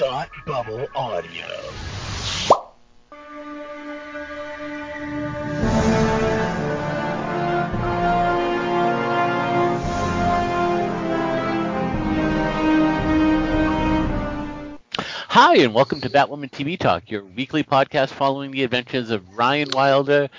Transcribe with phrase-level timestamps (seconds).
[0.00, 1.44] Thought Bubble Audio.
[15.28, 19.68] Hi, and welcome to Batwoman TV Talk, your weekly podcast following the adventures of Ryan
[19.74, 20.30] Wilder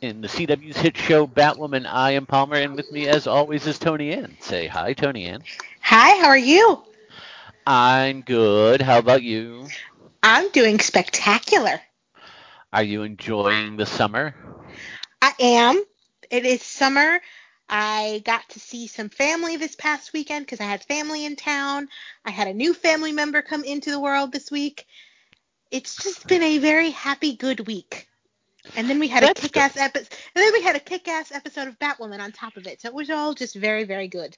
[0.00, 1.84] in the CW's hit show Batwoman.
[1.84, 4.36] I am Palmer, and with me, as always, is Tony Ann.
[4.38, 5.42] Say hi, Tony Ann.
[5.80, 6.84] Hi, how are you?
[7.72, 8.82] I'm good.
[8.82, 9.68] How about you?
[10.24, 11.80] I'm doing spectacular.
[12.72, 14.34] Are you enjoying the summer?
[15.22, 15.80] I am.
[16.32, 17.20] It is summer.
[17.68, 21.86] I got to see some family this past weekend because I had family in town.
[22.24, 24.84] I had a new family member come into the world this week.
[25.70, 28.08] It's just been a very happy, good week.
[28.74, 30.08] And then we had That's a kick-ass episode.
[30.34, 32.80] And then we had a kick-ass episode of Batwoman on top of it.
[32.80, 34.36] So it was all just very, very good.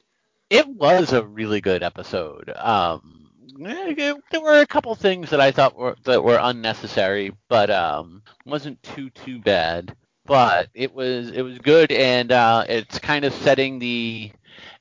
[0.53, 2.53] It was a really good episode.
[2.57, 3.31] Um,
[3.65, 8.23] eh, there were a couple things that I thought were that were unnecessary, but um,
[8.45, 9.97] wasn't too too bad.
[10.27, 14.31] But it was it was good, and uh, it's kind of setting the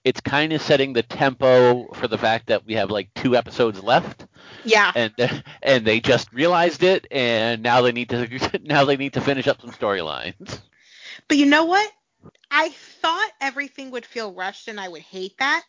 [0.04, 3.82] it's kind of setting the tempo for the fact that we have like two episodes
[3.82, 4.26] left,
[4.66, 4.92] Yeah.
[4.94, 5.14] and
[5.64, 9.48] and they just realized it, and now they need to now they need to finish
[9.48, 10.60] up some storylines.
[11.30, 11.90] But you know what?
[12.50, 15.64] I thought everything would feel rushed and I would hate that.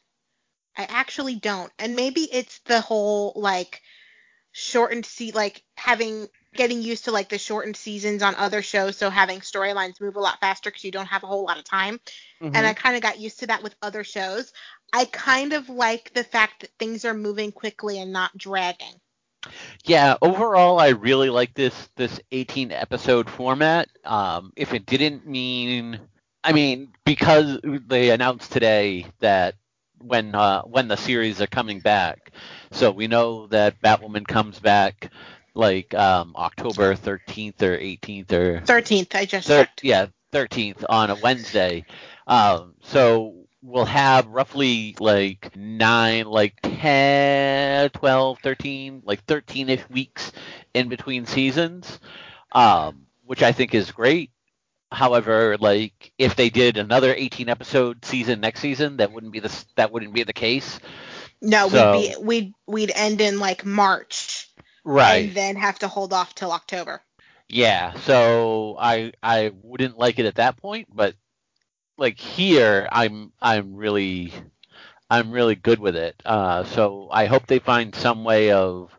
[0.76, 1.70] I actually don't.
[1.78, 3.80] And maybe it's the whole like
[4.52, 9.08] shortened se like having getting used to like the shortened seasons on other shows so
[9.08, 12.00] having storylines move a lot faster cuz you don't have a whole lot of time.
[12.54, 14.52] And I kind of got used to that with other shows.
[14.92, 19.00] I kind of like the fact that things are moving quickly and not dragging.
[19.84, 23.88] Yeah, overall, I really like this this 18 episode format.
[24.04, 26.00] Um, if it didn't mean,
[26.44, 29.54] I mean, because they announced today that
[29.98, 32.32] when uh, when the series are coming back,
[32.72, 35.10] so we know that Batwoman comes back
[35.54, 41.14] like um, October 13th or 18th or 13th, I just Thir- yeah, 13th on a
[41.16, 41.84] Wednesday.
[42.26, 50.32] Um, so we'll have roughly like nine, like 10, 12, 13, like 13 ish weeks
[50.74, 52.00] in between seasons,
[52.52, 54.31] um, which I think is great.
[54.92, 59.64] However, like if they did another 18 episode season next season, that wouldn't be the
[59.76, 60.78] that wouldn't be the case.
[61.40, 64.48] No, So- we'd be we'd we'd end in like March
[64.84, 65.26] Right.
[65.26, 67.02] and then have to hold off till October.
[67.48, 71.14] Yeah, so I I wouldn't like it at that point, but
[71.98, 74.32] like here I'm I'm really
[75.10, 76.20] I'm really good with it.
[76.24, 78.90] Uh, so I hope they find some way of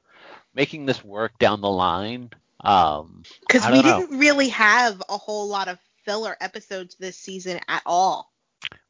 [0.53, 2.29] making this work down the line.
[2.63, 4.01] Um, Because we know.
[4.01, 8.31] didn't really have a whole lot of filler episodes this season at all.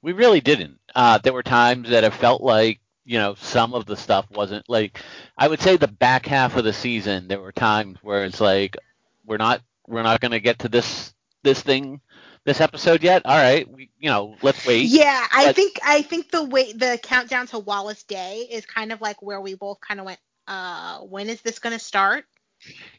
[0.02, 0.80] we really didn't.
[0.96, 4.68] Uh, there were times that it felt like you know some of the stuff wasn't
[4.70, 4.98] like
[5.38, 7.28] I would say the back half of the season.
[7.28, 8.78] There were times where it's like
[9.26, 11.14] we're not we're not going to get to this
[11.44, 12.00] this thing
[12.46, 13.24] this episode yet.
[13.26, 14.86] All right, we you know let's wait.
[14.88, 18.92] Yeah, I But- think I think the way the countdown to Wallis Day is kind
[18.92, 20.20] of like where we both kind of went.
[20.48, 22.26] Uh, when is this gonna start?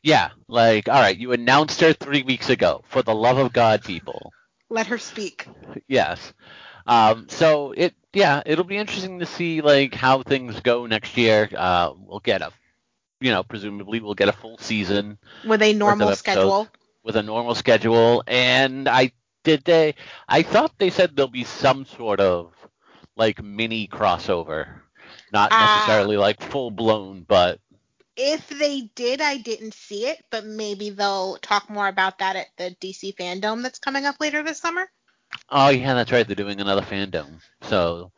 [0.02, 2.82] Yeah, like all right, you announced her three weeks ago.
[2.88, 4.32] For the love of God, people.
[4.70, 5.46] Let her speak.
[5.88, 6.32] Yes.
[6.86, 11.48] Um, so it yeah, it'll be interesting to see like how things go next year.
[11.56, 12.52] Uh, we'll get a
[13.20, 15.16] you know presumably we'll get a full season
[15.46, 16.68] With a normal schedule.
[17.02, 18.22] with a normal schedule.
[18.26, 19.12] And I
[19.44, 19.94] did they
[20.28, 22.52] I thought they said there'll be some sort of
[23.16, 24.66] like mini crossover,
[25.32, 25.76] not Ah.
[25.76, 27.60] necessarily like full blown, but
[28.16, 32.46] If they did, I didn't see it, but maybe they'll talk more about that at
[32.56, 34.88] the DC fandom that's coming up later this summer.
[35.48, 36.26] Oh yeah, that's right.
[36.26, 37.26] They're doing another fandom.
[37.62, 38.12] So,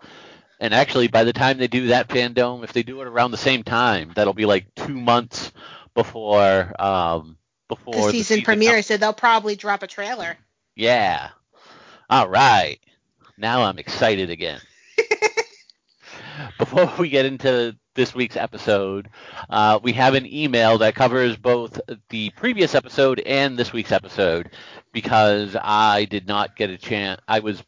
[0.61, 3.39] and actually, by the time they do that fandom, if they do it around the
[3.39, 5.53] same time, that'll be like two months
[5.95, 8.87] before um before The season premiere, comes.
[8.87, 10.37] so they'll probably drop a trailer.
[10.75, 11.31] Yeah.
[12.11, 12.78] All right.
[13.39, 14.61] Now I'm excited again.
[16.59, 19.09] Before we get into this week's episode,
[19.51, 24.51] uh, we have an email that covers both the previous episode and this week's episode
[24.93, 27.21] because I did not get a chance.
[27.27, 27.65] I was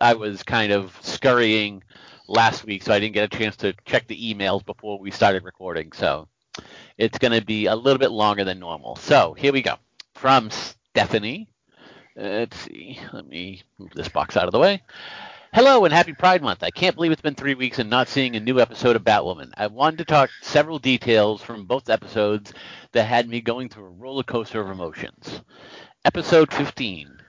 [0.00, 1.82] I was kind of scurrying
[2.28, 5.44] last week, so I didn't get a chance to check the emails before we started
[5.44, 5.92] recording.
[5.92, 6.28] So
[6.98, 8.96] it's going to be a little bit longer than normal.
[8.96, 9.76] So here we go.
[10.14, 11.48] From Stephanie.
[12.16, 13.00] Let's see.
[13.12, 14.82] Let me move this box out of the way.
[15.54, 16.64] Hello and happy Pride Month.
[16.64, 19.52] I can't believe it's been three weeks and not seeing a new episode of Batwoman.
[19.56, 22.52] I wanted to talk several details from both episodes
[22.90, 25.42] that had me going through a roller coaster of emotions.
[26.04, 27.20] Episode 15.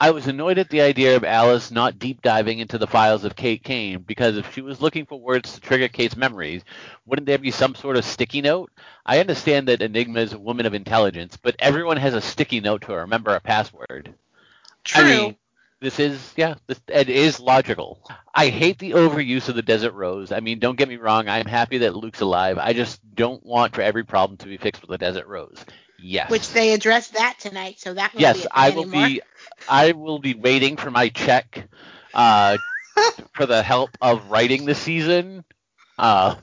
[0.00, 3.36] I was annoyed at the idea of Alice not deep diving into the files of
[3.36, 6.62] Kate Kane because if she was looking for words to trigger Kate's memories,
[7.04, 8.72] wouldn't there be some sort of sticky note?
[9.04, 12.80] I understand that Enigma is a woman of intelligence, but everyone has a sticky note
[12.86, 14.14] to remember a password.
[14.84, 15.02] True.
[15.02, 15.36] I mean,
[15.84, 18.02] this is yeah, this, it is logical.
[18.34, 20.32] I hate the overuse of the Desert Rose.
[20.32, 21.28] I mean, don't get me wrong.
[21.28, 22.58] I'm happy that Luke's alive.
[22.58, 25.64] I just don't want for every problem to be fixed with the Desert Rose.
[25.98, 26.30] Yes.
[26.30, 29.06] Which they addressed that tonight, so that yes, be I will anymore.
[29.06, 29.22] be.
[29.68, 31.68] I will be waiting for my check
[32.14, 32.58] uh,
[33.34, 35.44] for the help of writing this season.
[35.98, 36.36] Uh,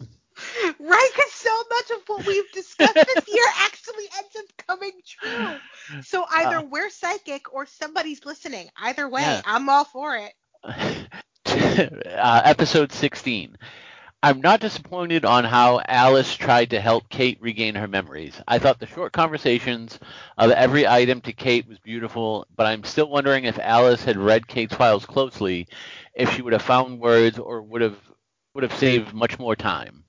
[0.79, 6.01] Right, because so much of what we've discussed this year actually ends up coming true.
[6.03, 6.63] So either Uh.
[6.63, 8.69] we're psychic or somebody's listening.
[8.77, 9.41] Either way, Yeah.
[9.45, 10.33] I'm all for it.
[11.45, 13.57] uh, episode 16.
[14.23, 18.39] I'm not disappointed on how Alice tried to help Kate regain her memories.
[18.47, 19.97] I thought the short conversations
[20.37, 24.47] of every item to Kate was beautiful, but I'm still wondering if Alice had read
[24.47, 25.67] Kate's files closely,
[26.13, 27.97] if she would have found words or would have
[28.53, 30.03] would have saved much more time.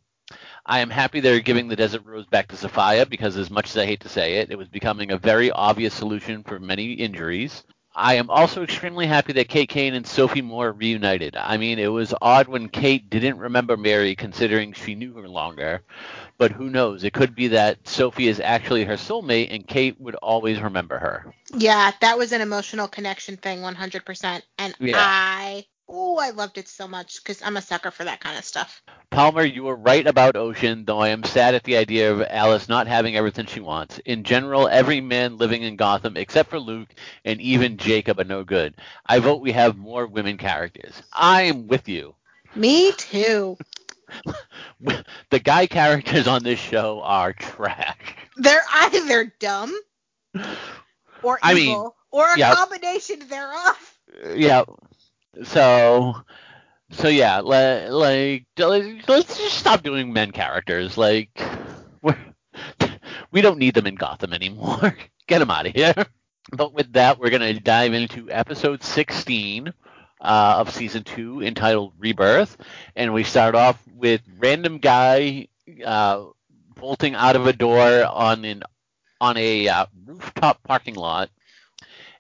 [0.67, 3.77] I am happy they're giving the Desert Rose back to Safiyah because, as much as
[3.77, 7.65] I hate to say it, it was becoming a very obvious solution for many injuries.
[7.95, 11.37] I am also extremely happy that Kate Kane and Sophie Moore reunited.
[11.37, 15.83] I mean, it was odd when Kate didn't remember Mary considering she knew her longer,
[16.39, 17.05] but who knows?
[17.05, 21.35] It could be that Sophie is actually her soulmate and Kate would always remember her.
[21.57, 24.45] Yeah, that was an emotional connection thing, 100%.
[24.59, 24.95] And Yeah.
[24.95, 28.45] I, oh, I loved it so much because I'm a sucker for that kind of
[28.45, 28.83] stuff.
[29.11, 32.69] Palmer, you were right about Ocean, though I am sad at the idea of Alice
[32.69, 33.99] not having everything she wants.
[33.99, 36.89] In general, every man living in Gotham, except for Luke
[37.25, 38.75] and even Jacob, are no good.
[39.07, 40.95] I vote we have more women characters.
[41.13, 42.15] I am with you.
[42.55, 43.57] Me too.
[45.31, 48.15] The guy characters on this show are trash.
[48.37, 49.75] They're either dumb
[51.23, 52.55] or I mean, evil or a yeah.
[52.55, 53.99] combination thereof.
[54.35, 54.65] Yeah.
[55.45, 56.15] So,
[56.91, 60.97] so yeah, le- like let's just stop doing men characters.
[60.99, 61.31] Like,
[62.03, 62.19] we're,
[63.33, 64.97] we don't need them in Gotham anymore.
[65.27, 65.95] Get them out of here.
[66.53, 69.73] But with that, we're gonna dive into episode 16
[70.21, 72.57] uh, of season two, entitled Rebirth,
[72.97, 75.49] and we start off with random guy
[75.85, 76.25] uh,
[76.75, 78.63] bolting out of a door on an
[79.21, 81.31] on a uh, rooftop parking lot.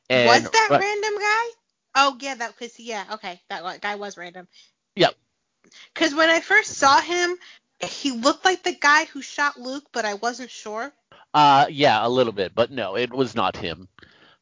[0.08, 1.48] And was that right- random guy?
[1.94, 4.48] Oh yeah, that because yeah, okay, that guy was random.
[4.96, 5.14] Yep.
[5.94, 7.36] Because when I first saw him,
[7.80, 10.92] he looked like the guy who shot Luke, but I wasn't sure.
[11.34, 13.88] Uh, yeah, a little bit, but no, it was not him.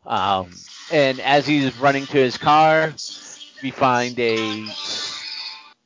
[0.06, 0.50] Um,
[0.92, 2.94] and as he's running to his car,
[3.62, 4.66] we find a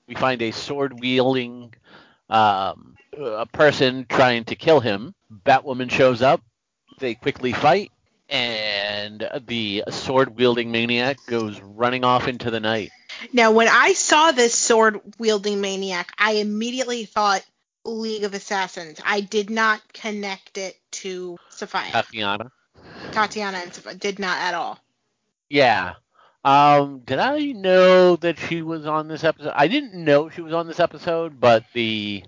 [0.06, 1.74] we find a sword wielding
[2.30, 5.14] um, a person trying to kill him.
[5.44, 6.40] Batwoman shows up.
[6.98, 7.90] They quickly fight,
[8.28, 8.83] and
[9.46, 12.90] the sword wielding maniac goes running off into the night.
[13.32, 17.44] Now, when I saw this sword wielding maniac, I immediately thought
[17.84, 19.00] League of Assassins.
[19.04, 21.92] I did not connect it to Safiyah.
[21.92, 22.50] Tatiana.
[23.12, 24.78] Tatiana and Safiyah did not at all.
[25.48, 25.94] Yeah.
[26.44, 29.52] Um, did I know that she was on this episode?
[29.54, 32.24] I didn't know she was on this episode, but the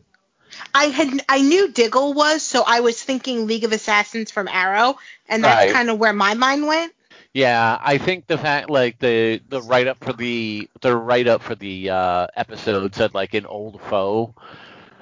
[0.75, 4.97] I had I knew Diggle was, so I was thinking League of Assassins from Arrow,
[5.29, 5.71] and that's Right.
[5.73, 6.93] kind of where my mind went.
[7.35, 11.43] yeah, I think the fact like the the write up for the the write up
[11.43, 14.35] for the uh, episode said like an old foe.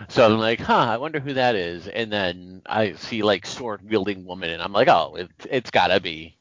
[0.08, 1.88] So I'm like, huh, I wonder who that is.
[1.88, 6.00] And then I see like sword wielding woman, and I'm like, oh, it, it's gotta
[6.00, 6.36] be,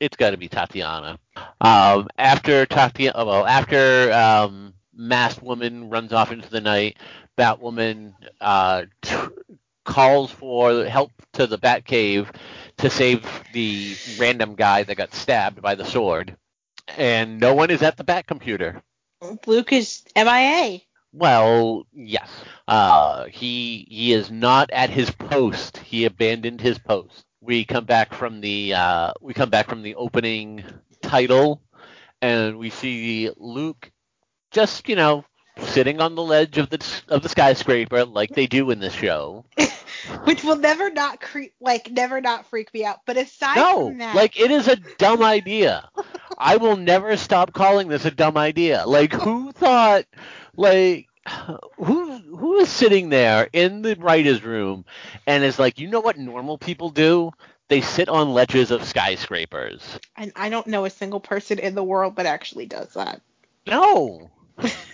[0.00, 1.18] it's gotta be Tatiana.
[1.60, 6.98] Um, after Tatiana, well, after um, masked woman runs off into the night,
[7.38, 9.16] Batwoman uh, t-
[9.84, 12.34] calls for help to the Batcave
[12.78, 16.36] to save the random guy that got stabbed by the sword,
[16.96, 18.82] and no one is at the Bat computer.
[19.46, 20.80] Luke is MIA.
[21.12, 22.28] Well, yes.
[22.68, 25.78] Uh, he he is not at his post.
[25.78, 27.24] He abandoned his post.
[27.40, 30.64] We come back from the uh, we come back from the opening
[31.02, 31.62] title,
[32.22, 33.90] and we see Luke
[34.52, 35.24] just you know
[35.58, 39.44] sitting on the ledge of the of the skyscraper like they do in this show.
[40.24, 43.00] which will never not creep like never not freak me out.
[43.06, 45.88] But aside No, from that, like it is a dumb idea.
[46.38, 48.84] I will never stop calling this a dumb idea.
[48.86, 50.04] Like who thought
[50.56, 51.08] like
[51.76, 54.84] who who is sitting there in the writers room
[55.26, 57.30] and is like, you know what normal people do?
[57.68, 59.98] They sit on ledges of skyscrapers.
[60.16, 63.20] and I don't know a single person in the world that actually does that.
[63.66, 64.30] No.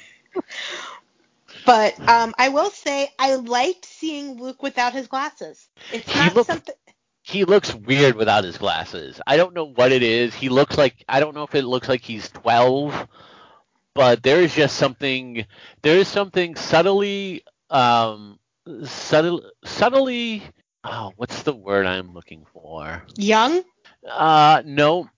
[1.64, 5.68] But um, I will say I liked seeing Luke without his glasses.
[5.92, 6.74] It's He not looked- something.
[7.22, 9.20] he looks weird without his glasses.
[9.26, 10.34] I don't know what it is.
[10.34, 13.08] He looks like I don't know if it looks like he's 12,
[13.94, 15.44] but there is just something
[15.82, 18.38] there is something subtly um
[18.84, 20.42] subtle, subtly
[20.84, 23.02] oh, what's the word I'm looking for?
[23.16, 23.62] Young?
[24.08, 25.08] Uh no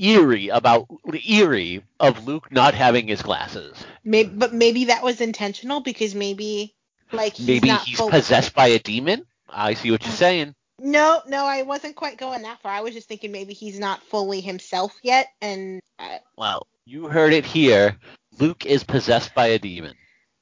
[0.00, 0.86] eerie about
[1.26, 3.76] eerie of Luke not having his glasses.
[4.04, 6.74] Maybe, but maybe that was intentional because maybe
[7.12, 9.26] like he's Maybe not he's possessed by a demon.
[9.48, 10.54] I see what you're saying.
[10.78, 12.72] No, no, I wasn't quite going that far.
[12.72, 17.32] I was just thinking maybe he's not fully himself yet, and uh, Well, you heard
[17.34, 17.96] it here.
[18.38, 19.94] Luke is possessed by a demon.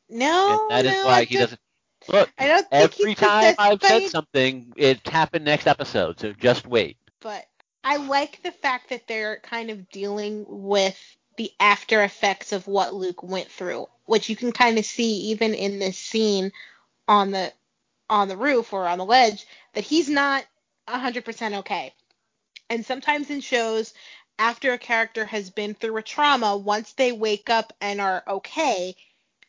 [0.08, 1.60] no, and that is no, why I he don't- doesn't
[2.08, 2.30] look.
[2.38, 6.20] I don't think Every time I've said a- something, it happened next episode.
[6.20, 6.96] So just wait.
[7.20, 7.44] but
[7.88, 12.92] I like the fact that they're kind of dealing with the after effects of what
[12.92, 16.52] Luke went through, which you can kind of see even in this scene
[17.08, 17.50] on the
[18.10, 20.44] on the roof or on the ledge that he's not
[20.86, 21.94] 100% okay.
[22.68, 23.94] And sometimes in shows
[24.38, 28.96] after a character has been through a trauma, once they wake up and are okay,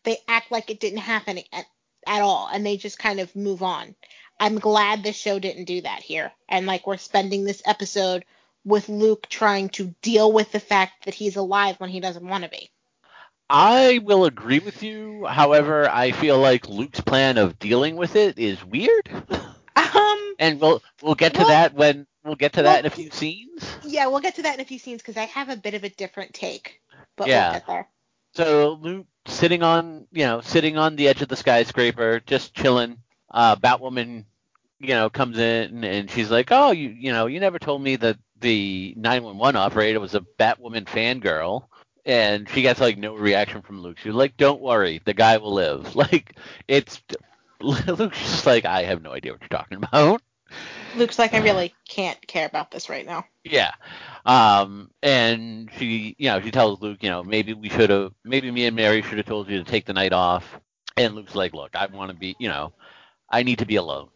[0.05, 1.65] they act like it didn't happen at,
[2.07, 3.95] at all and they just kind of move on.
[4.39, 6.31] I'm glad the show didn't do that here.
[6.47, 8.25] And like we're spending this episode
[8.65, 12.43] with Luke trying to deal with the fact that he's alive when he doesn't want
[12.43, 12.69] to be.
[13.49, 15.25] I will agree with you.
[15.25, 19.09] However, I feel like Luke's plan of dealing with it is weird.
[19.75, 22.85] Um, And we'll we'll get to Well- that when we'll get to well, that in
[22.85, 23.65] a few scenes.
[23.83, 25.83] yeah, we'll get to that in a few scenes because I have a bit of
[25.83, 26.81] a different take,
[27.15, 27.49] but Yeah.
[27.49, 27.87] we'll get there.
[28.35, 32.97] So Luke sitting on you know sitting on the edge of the skyscraper, just chilling.
[33.31, 34.25] Uh, Batwoman,
[34.79, 37.95] you know, comes in and she's like, "Oh, you you know, you never told me
[37.97, 41.65] that the 911 operator was a Batwoman fangirl."
[42.05, 43.97] And she gets like no reaction from Luke.
[43.99, 46.35] She's like, "Don't worry, the guy will live." Like
[46.67, 47.01] it's
[47.61, 50.21] Luke's just like, "I have no idea what you're talking about."
[50.95, 53.25] Luke's like, I really can't care about this right now.
[53.43, 53.71] Yeah.
[54.25, 58.49] Um, and she, you know, she tells Luke, you know, maybe we should have, maybe
[58.49, 60.59] me and Mary should have told you to take the night off.
[60.97, 62.73] And Luke's like, look, I want to be, you know,
[63.29, 64.09] I need to be alone.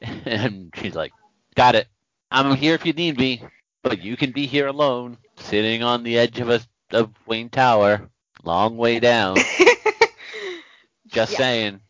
[0.26, 1.12] And she's like,
[1.54, 1.88] got it.
[2.30, 3.42] I'm here if you need me,
[3.82, 6.60] but you can be here alone, sitting on the edge of a
[6.92, 8.10] of Wayne Tower,
[8.44, 9.46] long way down.
[11.08, 11.36] Just Yeah.
[11.36, 11.80] saying.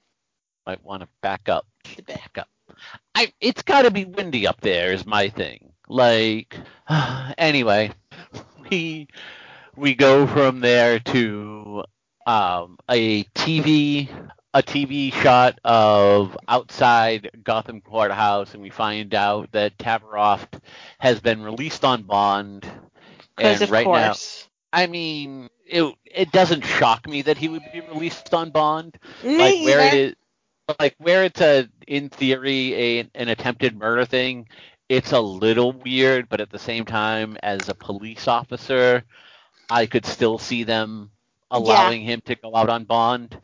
[0.67, 1.67] Might want to back up.
[2.07, 2.49] Back up.
[3.15, 5.73] I it's got to be windy up there is my thing.
[5.89, 6.57] Like
[7.39, 7.93] anyway,
[8.71, 9.09] we
[9.77, 11.85] we go from there to
[12.27, 14.09] um, a TV
[14.55, 20.47] a TV shot of outside Gotham Courthouse, and we find out that Tavaroff
[20.99, 22.67] has been released on bond.
[23.37, 24.49] Because of right now, course.
[24.73, 29.39] I mean, it it doesn't shock me that he would be released on bond Me
[29.39, 29.97] like where either.
[29.97, 30.15] is
[30.81, 34.49] like where it's a in theory a an attempted murder thing
[34.89, 39.05] it's a little weird but at the same time as a police officer
[39.71, 41.11] i could still see them
[41.51, 43.39] allowing him to go out on bond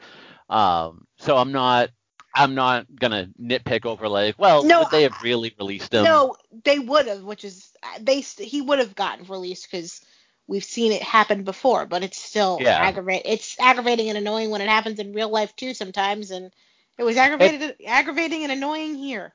[0.50, 1.90] um so i'm not
[2.34, 6.36] i'm not gonna nitpick over like well No, would they have really released him No,
[6.64, 10.00] they would have, which is they he would have gotten released because
[10.46, 12.76] we've seen it happen before, but it's still Yeah.
[12.76, 13.22] aggravate.
[13.24, 16.52] It's aggravating and annoying when it happens in real life too sometimes, and
[16.98, 19.34] it was aggravated, aggravating and annoying here.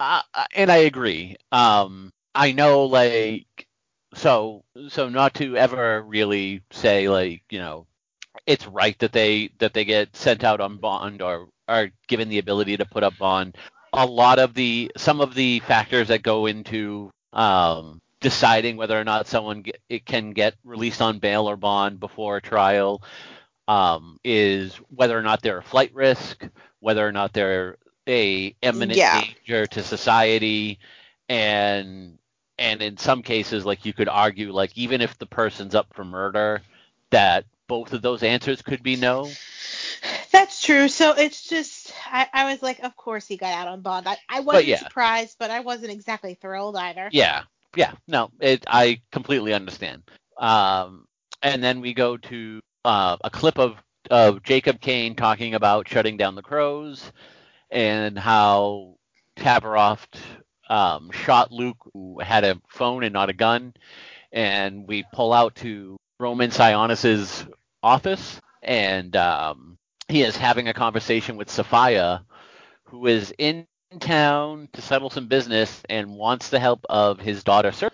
[0.00, 0.22] uh,
[0.54, 1.36] and I agree.
[1.52, 3.46] Um, I know, like,
[4.14, 7.86] so so not to ever really say like, you know,
[8.46, 12.38] it's right that they that they get sent out on bond or are given the
[12.38, 13.56] ability to put up bond.
[13.92, 19.04] A lot of the some of the factors that go into um, deciding whether or
[19.04, 23.02] not someone get, it can get released on bail or bond before a trial
[23.68, 26.46] um, is whether or not they're a flight risk,
[26.80, 27.76] whether or not they're
[28.08, 29.10] a imminent Yeah.
[29.10, 30.78] danger to society,
[31.28, 32.18] and
[32.58, 36.04] and in some cases, like you could argue, like even if the person's up for
[36.04, 36.62] murder,
[37.10, 39.30] that both of those answers could be no.
[40.32, 40.88] That's true.
[40.88, 44.06] So it's just I, I was like, of course he got out on bond.
[44.06, 44.78] I, I wasn't yeah.
[44.78, 47.08] surprised, but I wasn't exactly thrilled either.
[47.12, 47.42] Yeah,
[47.76, 50.02] yeah, no, it, I completely understand.
[50.38, 51.06] Um,
[51.42, 53.76] and then we go to uh, a clip of
[54.10, 57.10] of Jacob Kane talking about shutting down the crows
[57.70, 58.96] and how
[59.36, 60.06] Tavaroff
[60.68, 63.74] um, shot Luke, who had a phone and not a gun.
[64.32, 67.44] And we pull out to Roman Sionis's
[67.82, 69.76] office, and um,
[70.08, 72.24] he is having a conversation with Safiyah,
[72.84, 73.66] who is in
[74.00, 77.90] town to settle some business and wants the help of his daughter, Sir.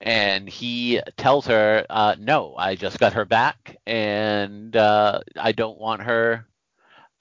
[0.00, 5.78] And he tells her, uh, "No, I just got her back, and uh, I don't
[5.78, 6.48] want her.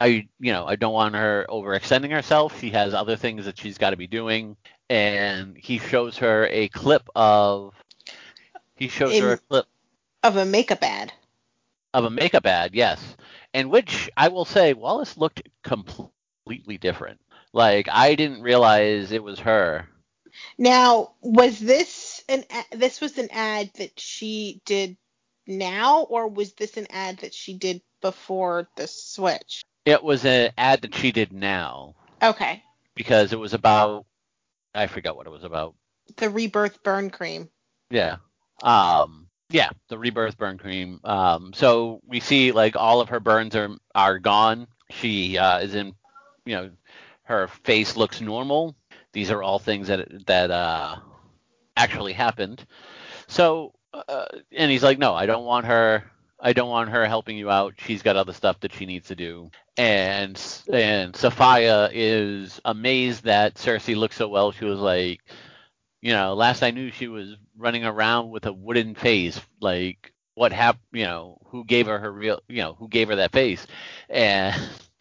[0.01, 2.59] I you know I don't want her overextending herself.
[2.59, 4.57] She has other things that she's got to be doing,
[4.89, 7.75] and he shows her a clip of
[8.75, 9.67] he shows In- her a clip
[10.25, 11.13] Of a makeup ad.
[11.93, 12.99] of a makeup ad, yes,
[13.53, 17.21] And which I will say Wallis looked completely different.
[17.53, 19.87] Like I didn't realize it was her.
[20.57, 24.97] Now, was this an a- this was an ad that she did
[25.47, 29.61] now, or was this an ad that she did before the switch?
[29.85, 32.63] It was an ad that she did now Okay,
[32.95, 34.05] because it was about
[34.73, 35.75] I forgot what it was about.
[36.17, 37.49] the rebirth burn cream.
[37.89, 38.17] Yeah.
[38.63, 39.24] Um
[39.55, 40.99] yeah, the rebirth burn cream.
[41.05, 44.67] Um so we see like all of her burns are are gone.
[44.91, 45.95] She uh is in
[46.45, 46.71] you know
[47.23, 48.75] her face looks normal.
[49.13, 50.97] These are all things that that uh
[51.77, 52.65] actually happened.
[53.27, 56.03] So uh, and he's like no, I don't want her
[56.37, 57.75] I don't want her helping you out.
[57.77, 59.51] She's got other stuff that she needs to do.
[59.77, 60.35] And
[60.71, 64.51] and Safiyah is amazed that Circe looks so well.
[64.51, 65.21] She was like
[66.01, 69.39] you know, last I knew she was running around with a wooden face.
[69.61, 70.83] Like, what happened?
[70.93, 72.41] You know, who gave her her real?
[72.47, 73.65] You know, who gave her that face?
[74.09, 74.55] And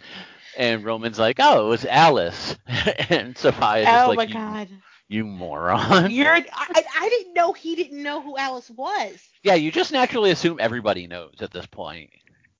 [0.57, 2.57] and Roman's like, oh, it was Alice.
[2.67, 4.69] and Safiyah just oh like, my god,
[5.09, 6.11] you moron.
[6.11, 9.23] you're I, I didn't know he didn't know who Alice was.
[9.43, 12.11] yeah, you just naturally assume everybody knows at this point.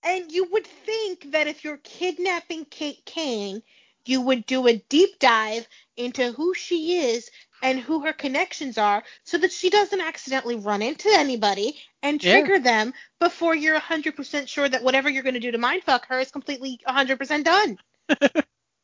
[0.05, 3.63] And you would think that if you're kidnapping Kate Kane,
[4.07, 7.31] you would do a deep dive into who she is
[7.65, 12.31] and who her connections are so that she doesn't accidentally run into anybody and Yeah.
[12.31, 16.21] trigger them before you're 100% sure that whatever you're going to do to mindfuck her
[16.21, 17.79] is completely 100% done.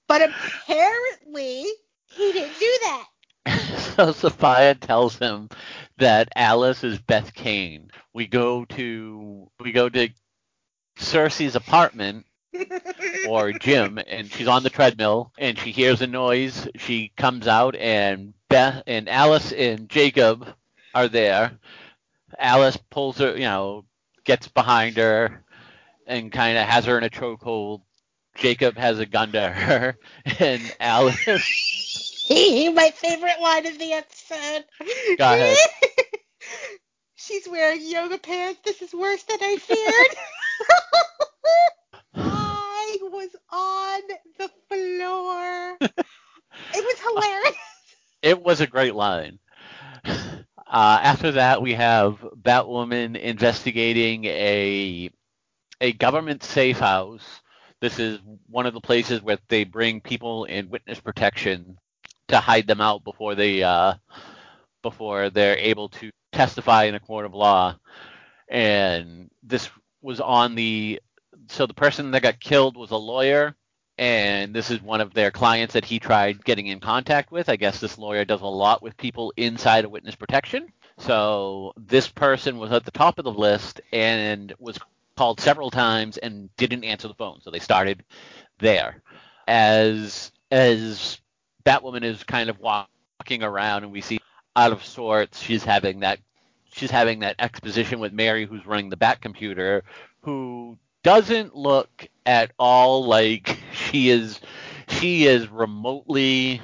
[0.08, 1.66] but apparently,
[2.06, 3.06] he didn't do that.
[3.46, 5.50] so Safiyah tells him
[5.98, 7.90] that Alice is Beth Kane.
[8.14, 10.08] We go to we go to
[10.98, 12.26] Circe's apartment
[13.28, 16.68] or gym and she's on the treadmill and she hears a noise.
[16.76, 20.46] She comes out and Beth and Alice and Jacob
[20.94, 21.58] are there.
[22.38, 23.84] Alice pulls her, you know,
[24.24, 25.44] gets behind her
[26.06, 27.82] and kind of has her in a chokehold.
[28.36, 29.96] Jacob has a gun to her
[30.38, 34.64] and Alice My favorite line of the episode.
[35.18, 35.56] Go ahead.
[37.16, 38.60] She's wearing yoga pants.
[38.64, 40.16] This is worse than I feared.
[43.10, 44.00] Was on
[44.38, 45.78] the floor.
[46.74, 47.56] It was hilarious.
[48.22, 49.38] It was a great line.
[50.04, 55.10] Uh, after that, we have Batwoman investigating a
[55.80, 57.42] a government safe house.
[57.80, 61.78] This is one of the places where they bring people in witness protection
[62.28, 63.94] to hide them out before they uh,
[64.82, 67.76] before they're able to testify in a court of law.
[68.48, 69.68] And this
[70.02, 71.00] was on the
[71.50, 73.54] so the person that got killed was a lawyer
[73.98, 77.50] and this is one of their clients that he tried getting in contact with.
[77.50, 80.72] I guess this lawyer does a lot with people inside of witness protection.
[80.98, 84.78] So this person was at the top of the list and was
[85.16, 87.40] called several times and didn't answer the phone.
[87.42, 88.04] So they started
[88.58, 89.02] there.
[89.46, 91.20] As as
[91.66, 94.18] Batwoman is kind of walking around and we see
[94.56, 96.20] out of sorts, she's having that
[96.72, 99.84] she's having that exposition with Mary who's running the Bat computer
[100.22, 104.40] who doesn't look at all like she is
[104.88, 106.60] she is remotely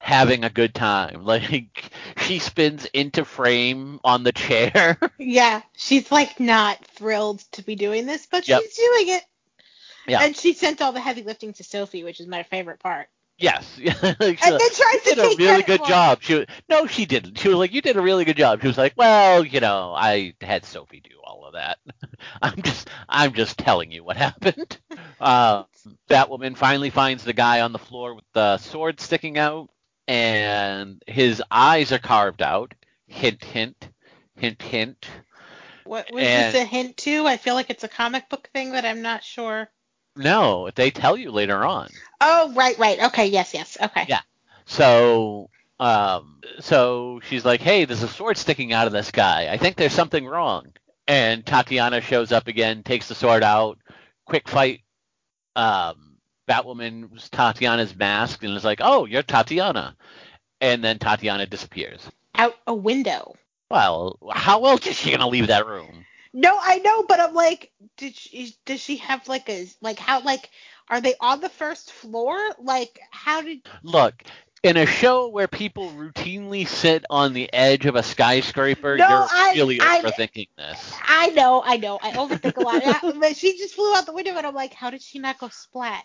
[0.00, 1.24] having a good time.
[1.24, 4.98] Like she spins into frame on the chair.
[5.18, 8.62] Yeah, she's like not thrilled to be doing this, but Yep.
[8.62, 9.24] she's doing it.
[10.06, 10.22] Yeah.
[10.22, 13.08] And she sent all the heavy lifting to Sophie, which is my favorite part.
[13.38, 13.78] Yes.
[14.02, 15.88] Like, And she- then tries you to did a really good for it.
[15.88, 16.18] job.
[16.22, 17.38] She was, no, she didn't.
[17.38, 18.60] She was like, you did a really good job.
[18.60, 21.78] She was like, well, you know, I had Sophie do all of that.
[22.42, 24.78] I'm just, I'm just telling you what happened.
[25.20, 25.64] Uh,
[26.08, 29.70] Batwoman finally finds the guy on the floor with the sword sticking out,
[30.08, 32.74] and his eyes are carved out.
[33.06, 33.88] Hint, hint,
[34.36, 35.06] hint, hint.
[35.84, 37.26] What was And- this a hint to?
[37.26, 39.68] I feel like it's a comic book thing, but I'm not sure.
[40.16, 41.90] No, they tell you later on.
[42.20, 43.02] Oh, right, right.
[43.04, 43.76] Okay, yes, yes.
[43.80, 44.06] Okay.
[44.08, 44.20] Yeah.
[44.64, 49.48] So, um, so she's like, "Hey, there's a sword sticking out of this guy.
[49.52, 50.72] I think there's something wrong."
[51.06, 53.78] And Tatiana shows up again, takes the sword out.
[54.24, 54.80] Quick fight.
[55.54, 56.16] Um,
[56.48, 59.96] Batwoman was Tatiana's mask and is like, "Oh, you're Tatiana,"
[60.60, 62.00] and then Tatiana disappears.
[62.34, 63.36] Out a window.
[63.70, 66.06] Well, how else is she gonna leave that room?
[66.38, 70.20] No, I know, but I'm like, did she, does she have like a like how
[70.20, 70.50] like
[70.90, 72.36] are they on the first floor?
[72.60, 74.22] Like how did Look,
[74.62, 79.26] in a show where people routinely sit on the edge of a skyscraper, No, you're
[79.30, 80.92] I- really I- overthinking this.
[81.08, 81.98] I I know, I know.
[82.02, 82.82] I overthink a lot.
[82.84, 85.38] Yeah, but she just flew out the window, and I'm like, how did she not
[85.38, 86.04] go splat?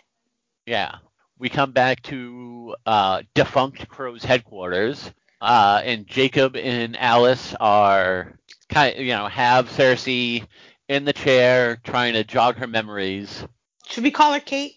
[0.66, 0.96] Yeah.
[1.38, 8.38] We come back to uh, defunct Crow's headquarters, uh, and Jacob and Alice are
[8.72, 13.44] kind, you know, have Circe in the chair trying to jog her memories.
[13.86, 14.76] Should we call her Kate?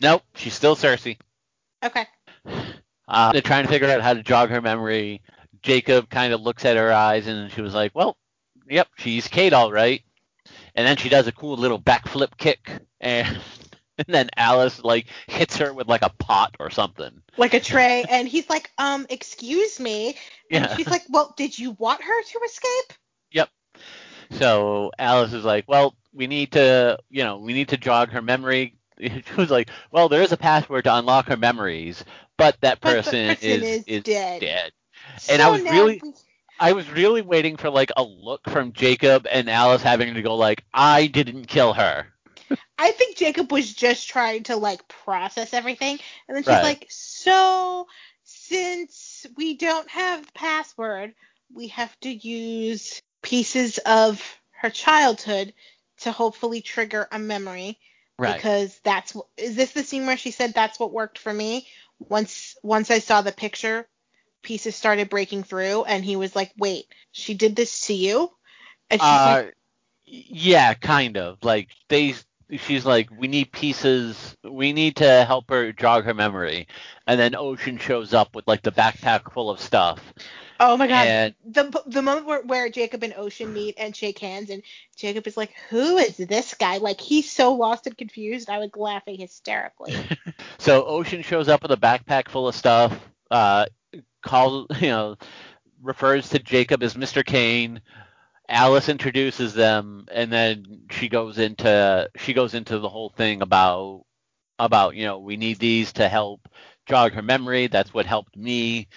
[0.00, 1.06] Nope, she's still Circe.
[1.84, 2.06] Okay.
[3.08, 5.22] Uh, they're trying to figure out how to jog her memory.
[5.62, 8.16] Jacob kind of looks at her eyes and she was like, "Well,
[8.68, 10.02] yep, she's Kate, all right."
[10.74, 13.26] And then she does a cool little backflip kick, and,
[13.98, 17.22] and then Alice like hits her with like a pot or something.
[17.36, 20.16] Like a tray, and he's like, um, excuse me.
[20.50, 20.76] And Yeah.
[20.76, 22.98] she's like, well, did you want her to escape?
[24.32, 28.22] So Alice is like, "Well, we need to, you know, we need to jog her
[28.22, 32.04] memory." She was like, "Well, there is a password to unlock her memories,
[32.36, 34.72] but that But person, person is, is is dead." dead."
[35.28, 36.12] And I was really- we-
[36.60, 40.36] I was really waiting for like a look from Jacob and Alice having to go
[40.36, 42.06] like, "I didn't kill her."
[42.78, 46.62] I think Jacob was just trying to like process everything, and then she's Right.
[46.62, 47.88] like, "So,
[48.24, 51.14] since we don't have the password,
[51.52, 54.22] we have to use pieces of
[54.60, 55.54] her childhood
[56.00, 57.78] to hopefully trigger a memory
[58.18, 58.36] Right.
[58.36, 61.66] because that's is this the scene where she said that's what worked for me?
[61.98, 63.88] Once once I saw the picture,
[64.42, 68.30] pieces started breaking through, and he was like, "Wait, she did this to you?"
[68.90, 69.50] And she's like, Uh,
[70.04, 71.42] yeah, kind of.
[71.42, 72.14] Like they,
[72.50, 74.36] she's like, we need pieces.
[74.44, 76.68] We need to help her jog her memory.
[77.06, 80.12] And then Ocean shows up with like the backpack full of stuff.
[80.62, 84.18] "Oh my god!" And the the moment where, where Jacob and Ocean meet and shake
[84.18, 84.62] hands, and
[84.96, 88.48] Jacob is like, "Who is this guy?" Like he's so lost and confused.
[88.48, 89.94] I was laughing hysterically.
[90.58, 92.98] so Ocean shows up with a backpack full of stuff.
[93.30, 93.66] Uh,
[94.22, 95.16] calls, you know,
[95.82, 97.24] refers to Jacob as Mr.
[97.24, 97.80] Kane.
[98.48, 104.04] Alice introduces them, and then she goes into she goes into the whole thing about
[104.58, 106.48] about you know we need these to help
[106.86, 107.66] jog her memory.
[107.66, 108.88] That's what helped me.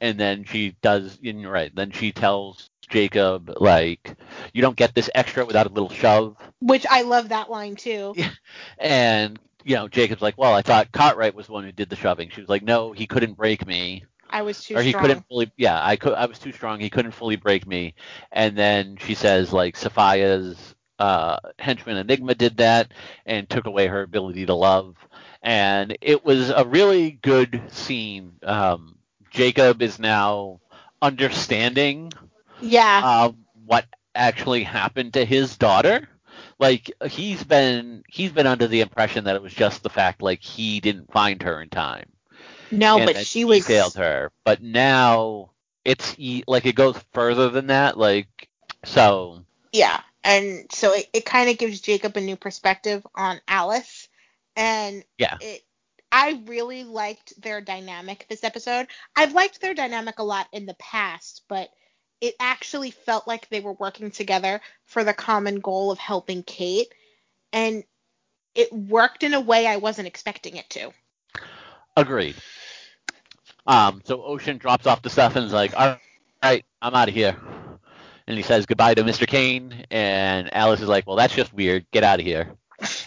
[0.00, 1.74] And then she does, and you're right.
[1.74, 4.16] Then she tells Jacob like,
[4.52, 6.36] you don't get this extra without a little shove.
[6.60, 8.14] Which I love that line too.
[8.78, 11.96] And you know, Jacob's like, well, I thought Cartwright was the one who did the
[11.96, 12.30] shoving.
[12.30, 15.02] She was like, no, he couldn't break me, I was too or he strong.
[15.02, 15.52] couldn't fully.
[15.56, 16.14] Yeah, I could.
[16.14, 16.80] I was too strong.
[16.80, 17.94] He couldn't fully break me.
[18.32, 22.92] And then she says like, Safiyah's uh, henchman Enigma did that
[23.26, 24.96] and took away her ability to love.
[25.42, 28.34] And it was a really good scene.
[28.42, 28.96] Um,
[29.30, 30.60] Jacob is now
[31.02, 32.12] understanding
[32.60, 33.02] Yeah.
[33.04, 33.32] uh,
[33.66, 36.08] what actually happened to his daughter.
[36.58, 40.42] Like he's been he's been under the impression that it was just the fact like
[40.42, 42.10] he didn't find her in time.
[42.70, 43.66] no, and but she was.
[43.66, 44.30] failed her.
[44.44, 45.50] But now
[45.84, 46.16] it's
[46.46, 47.98] like it goes further than that.
[47.98, 48.48] Like
[48.84, 54.08] so Yeah, and so it, it kind of gives Jacob a new perspective on Alice,
[54.56, 55.38] and Yeah.
[55.40, 55.62] it.
[56.12, 58.88] I really liked their dynamic this episode.
[59.16, 61.70] I've liked their dynamic a lot in the past, but
[62.20, 66.92] it actually felt like they were working together for the common goal of helping Kate,
[67.52, 67.84] and
[68.54, 70.92] it worked in a way I wasn't expecting it to.
[71.96, 72.36] agreed.
[73.66, 75.96] Um, so Ocean drops off the stuff and is like, all
[76.42, 77.36] right, I'm out of here.
[78.26, 79.26] And he says goodbye to Mr.
[79.26, 81.86] Kane, and Alice is like, well, that's just weird.
[81.92, 82.54] Get out of here.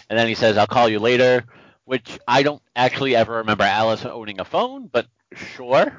[0.08, 1.44] And then he says, I'll call you later,
[1.84, 5.92] which I don't actually ever remember Alice owning a phone, but sure.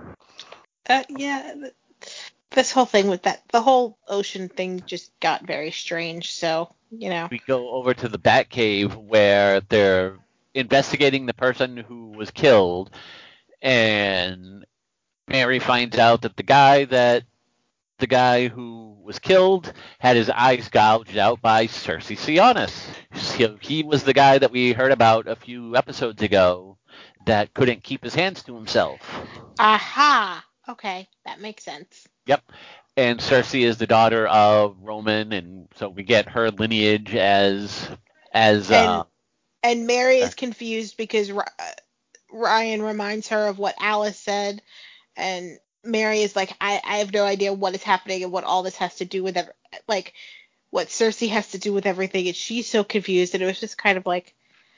[0.88, 1.54] Uh, yeah,
[2.52, 6.34] this whole thing with that, the whole ocean thing just got very strange.
[6.34, 10.18] So you know, We go over to the Batcave where they're
[10.54, 12.92] investigating the person who was killed,
[13.62, 14.66] and
[15.28, 17.24] Mary finds out that the guy that
[18.00, 22.88] the guy who was killed had his eyes gouged out by Circe Sionis.
[23.14, 26.78] So he was the guy that we heard about a few episodes ago
[27.26, 29.00] that couldn't keep his hands to himself.
[29.60, 32.08] aha, okay, that makes sense.
[32.28, 32.44] Yep.
[32.98, 37.90] And Circe is the daughter of Roman, and so we get her lineage as
[38.32, 39.04] as uh,
[39.64, 41.44] And Mary is confused because uh,
[42.32, 44.62] Ryan reminds her of what Alice said,
[45.18, 48.64] and Mary is like, I, I have no idea what is happening and what all
[48.64, 49.52] this has to do with ev-
[49.88, 50.14] like
[50.72, 53.78] what Circe has to do with everything, and she's so confused, and it was just
[53.78, 54.34] kind of like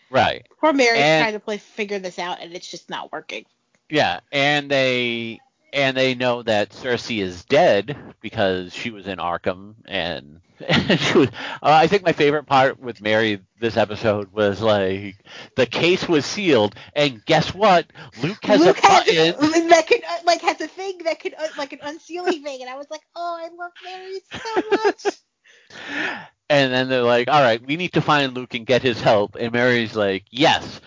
[0.09, 0.45] right.
[0.59, 3.45] poor Mary's And- trying to play figure this out, and it's just not working.
[3.89, 5.39] Yeah, and they
[5.73, 11.17] and they know that Circe is dead because she was in Arkham, and, and she
[11.17, 11.29] was.
[11.29, 15.15] Uh, I think my favorite part with Mary this episode was like
[15.55, 17.87] the case was sealed, and guess what?
[18.21, 19.15] Luke has Luke a button.
[19.15, 19.35] has
[19.69, 22.69] that could uh, like has a thing that could uh, like an unsealing thing, and
[22.69, 25.17] I was like, oh, I love Mary so much.
[26.49, 29.35] And then they're like, all right, we need to find Luke and get his help.
[29.35, 30.79] And Mary's like, yes,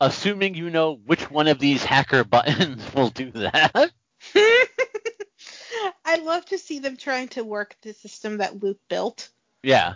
[0.00, 3.90] assuming you know which one of these hacker buttons will do that.
[6.04, 9.28] I'd love to see them trying to work the system that Luke built
[9.62, 9.94] Yeah.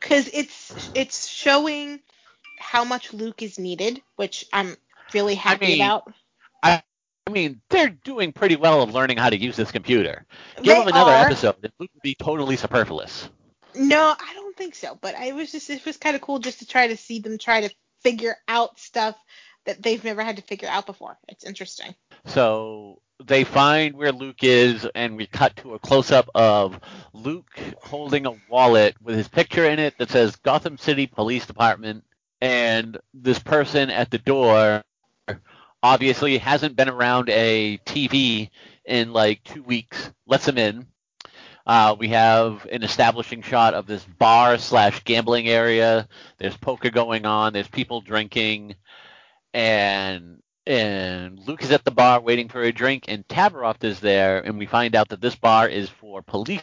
[0.00, 2.00] because it's it's showing
[2.58, 4.76] how much Luke is needed, which I'm
[5.14, 6.12] really happy mean, about.
[6.62, 6.82] I
[7.30, 10.24] mean, they're doing pretty well of learning how to use this computer.
[10.56, 11.26] Give They them another are.
[11.26, 13.28] episode, and Luke would be totally superfluous.
[13.74, 14.98] No, I don't think so.
[14.98, 17.36] But I was just it was kind of cool just to try to see them
[17.36, 19.14] try to figure out stuff
[19.66, 21.18] that they've never had to figure out before.
[21.28, 21.94] It's interesting.
[22.24, 26.78] So they find where Luke is, and we cut to a close up of
[27.12, 27.50] Luke
[27.80, 32.04] holding a wallet with his picture in it that says Gotham City Police Department,
[32.40, 34.84] and this person at the door
[35.82, 38.50] obviously hasn't been around a TV
[38.84, 40.86] in like two weeks, lets him in.
[41.66, 46.08] Uh, we have an establishing shot of this bar slash gambling area.
[46.38, 47.52] There's poker going on.
[47.52, 48.76] There's people drinking,
[49.52, 54.40] and and Luke is at the bar waiting for a drink, and Tavaroff is there,
[54.40, 56.62] and we find out that this bar is for police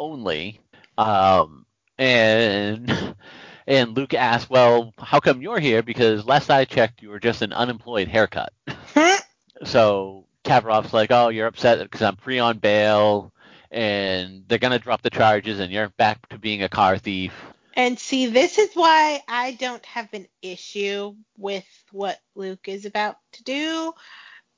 [0.00, 0.60] only.
[0.98, 1.64] Um,
[1.96, 3.14] and
[3.68, 5.84] and Luke asks, "Well, how come you're here?
[5.84, 8.52] Because last I checked, you were just an unemployed haircut."
[9.64, 13.32] So Tavaroff's like, "Oh, you're upset because I'm free on bail,
[13.70, 17.32] and they're gonna drop the charges, and you're back to being a car thief."
[17.76, 23.18] And see, this is why I don't have an issue with what Luke is about
[23.34, 23.94] to do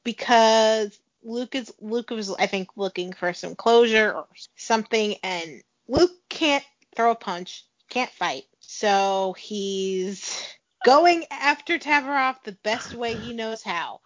[0.04, 4.26] because Luke is Luke was I think looking for some closure or
[4.56, 6.64] something and Luke can't
[6.96, 8.44] throw a punch, can't fight.
[8.60, 10.46] So he's
[10.84, 14.00] going after Tavaroff the best way he knows how.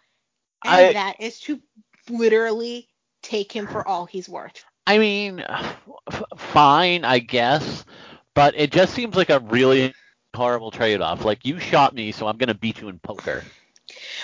[0.65, 1.61] And I- that is to
[2.09, 2.89] literally
[3.21, 4.63] take him for all he's worth.
[4.87, 7.85] I mean, f- fine, I guess,
[8.33, 9.93] but it just seems like a really
[10.35, 11.25] horrible trade-off.
[11.25, 13.43] Like you shot me, so I'm gonna beat you in poker.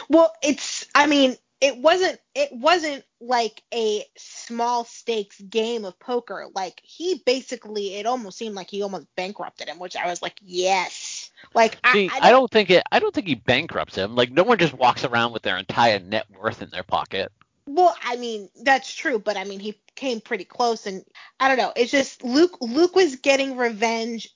[0.10, 6.48] Well, it's I mean, it wasn't it wasn't like a small stakes game of poker.
[6.56, 10.40] Like he basically it almost seemed like he almost bankrupted him, which I was like,
[10.42, 11.32] yes.
[11.54, 12.84] Like See, I, I don't think it.
[12.92, 14.16] I don't think he bankrupts him.
[14.16, 17.32] Like no one just walks around with their entire net worth in their pocket.
[17.72, 21.06] Well, I mean, that's true, but I mean, he came pretty close, and
[21.40, 21.72] I don't know.
[21.76, 22.58] It's just Luke.
[22.62, 24.28] Luke was getting revenge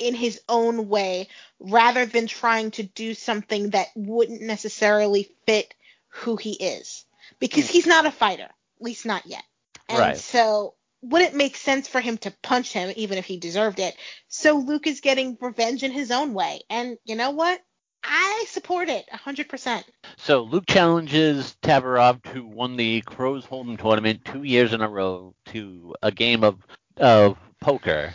[0.00, 1.28] in his own way,
[1.60, 5.72] rather than trying to do something that wouldn't necessarily fit
[6.08, 7.04] who he is,
[7.38, 7.74] because hmm.
[7.74, 9.44] he's not a fighter, at least not yet.
[9.88, 10.18] And Right.
[10.18, 13.96] so, would it make sense for him to punch him, even if he deserved it?
[14.26, 17.62] So Luke is getting revenge in his own way, and you know what?
[18.04, 19.84] I support it 100%.
[20.16, 25.34] So Luke challenges Tavaroff, who won the Crows Hold'em tournament two years in a row,
[25.46, 26.58] to a game of
[26.96, 28.12] of poker.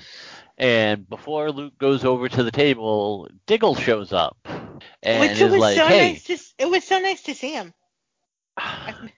[0.57, 4.37] And before Luke goes over to the table, Diggle shows up
[5.01, 7.35] and Which is it was like, so "Hey, nice to it was so nice to
[7.35, 7.73] see him.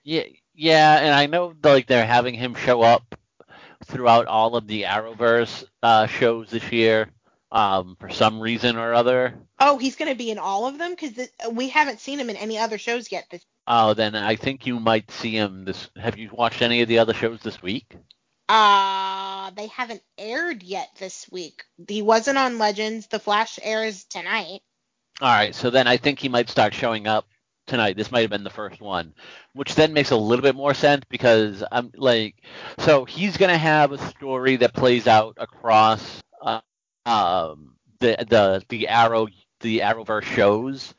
[0.04, 3.16] yeah, yeah." And I know like they're having him show up
[3.86, 7.10] throughout all of the Arrowverse uh, shows this year,
[7.52, 9.36] um, for some reason or other.
[9.64, 12.58] Oh, he's gonna be in all of them because we haven't seen him in any
[12.58, 13.28] other shows yet.
[13.30, 15.90] This Oh, then I think you might see him this.
[15.96, 17.96] Have you watched any of the other shows this week?
[18.50, 21.64] uh they haven't aired yet this week.
[21.88, 23.08] He wasn't on Legends.
[23.08, 24.62] The Flash airs tonight.
[25.22, 27.28] All right, so then I think he might start showing up
[27.68, 27.96] tonight.
[27.96, 29.14] This might have been the first one,
[29.54, 32.36] which then makes a little bit more sense because I'm like,
[32.80, 36.62] so he's gonna have a story that plays out across uh,
[37.06, 39.28] um, the the the Arrow
[39.62, 40.94] the Arrowverse shows,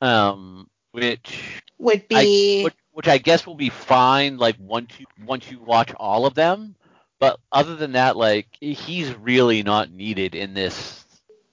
[0.00, 4.38] um, which Would I, be which, which I guess will be fine.
[4.38, 6.74] Like once you once you watch all of them,
[7.18, 11.04] but other than that, like he's really not needed in this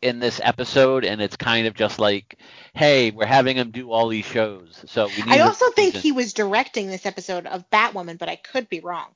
[0.01, 2.38] in this episode, and it's kind of just like,
[2.73, 5.39] hey, we're having him do all these shows, so we need.
[5.39, 9.08] I also think he was directing this episode of Batwoman, but I could be wrong.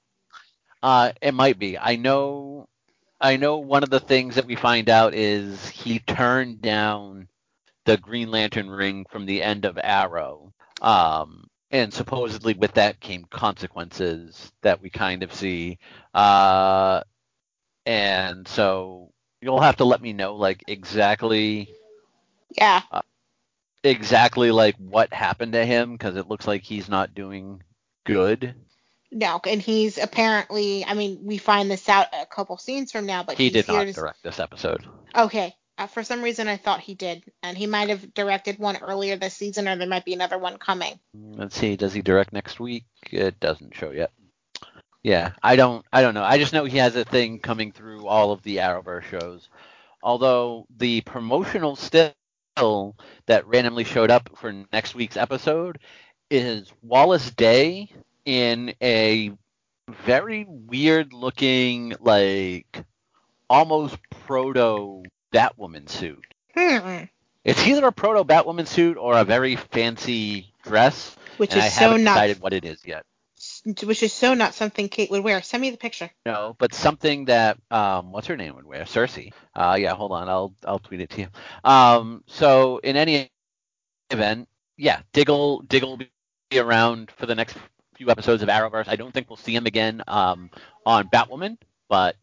[0.82, 1.78] Uh, it might be.
[1.78, 2.68] I know.
[3.22, 7.28] I know one of the things that we find out is he turned down
[7.86, 10.54] the Green Lantern ring from the end of Arrow.
[10.82, 15.80] Um, and supposedly with that came consequences that we kind of see.
[16.14, 17.02] Uh,
[17.86, 21.70] and so you'll have to let me know like exactly
[22.58, 22.84] Yeah.
[23.84, 27.62] exactly like what happened to him because it looks like he's not doing
[28.06, 28.56] good.
[29.12, 30.86] No, and he's apparently.
[30.86, 33.88] I mean, we find this out a couple scenes from now, but He did not
[33.88, 34.86] to- direct this episode.
[35.16, 35.56] Okay.
[35.78, 39.16] Uh, for some reason, I thought he did, and he might have directed one earlier
[39.16, 41.00] this season, or there might be another one coming.
[41.14, 42.84] Let's see, does he direct next week?
[43.12, 44.12] It doesn't show yet.
[45.04, 46.24] Yeah, I don't I don't know.
[46.24, 49.48] I just know he has a thing coming through all of the Arrowverse shows.
[50.04, 52.14] Although the promotional still
[53.28, 55.80] that randomly showed up for next week's episode
[56.30, 57.90] is Wallis Day
[58.30, 59.32] in a
[60.06, 62.84] very weird looking, like
[63.50, 65.02] almost proto
[65.34, 66.24] Batwoman suit.
[66.56, 67.06] Hmm.
[67.44, 71.80] It's either a proto Batwoman suit or a very fancy dress, Which is I so
[71.90, 73.04] haven't not decided what it is yet.
[73.84, 75.42] which is so not something Kate would wear.
[75.42, 76.12] Send me the picture.
[76.24, 79.18] No, but something that um, what's her name would wear, Circe.
[79.56, 81.28] Uh, yeah, hold on, I'll I'll tweet it to you.
[81.64, 83.32] Um, so in any
[84.12, 86.06] event, yeah, Diggle Diggle will
[86.52, 87.58] be around for the next
[88.00, 88.88] few episodes of Arrowverse.
[88.88, 90.50] I don't think we'll see him again um,
[90.86, 91.58] on Batwoman,
[91.90, 92.16] but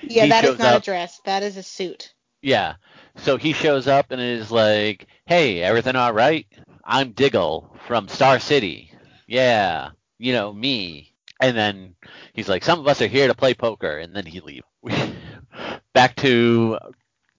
[0.00, 1.20] Yeah, that is not up- a dress.
[1.24, 2.14] That is a suit.
[2.40, 2.74] yeah.
[3.16, 6.46] So he shows up and is like, "Hey, everything all right?
[6.84, 8.92] I'm Diggle from Star City.
[9.26, 11.96] Yeah, you know me." And then
[12.32, 14.66] he's like, "Some of us are here to play poker," and then he leaves.
[15.92, 16.78] back to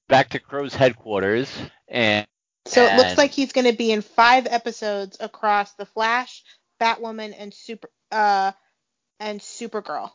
[0.10, 1.50] back to Crow's headquarters,
[1.88, 2.28] and
[2.65, 6.44] So it looks like he's going to be in five episodes across the Flash,
[6.80, 8.52] Batwoman, and Super uh
[9.20, 10.12] and Supergirl.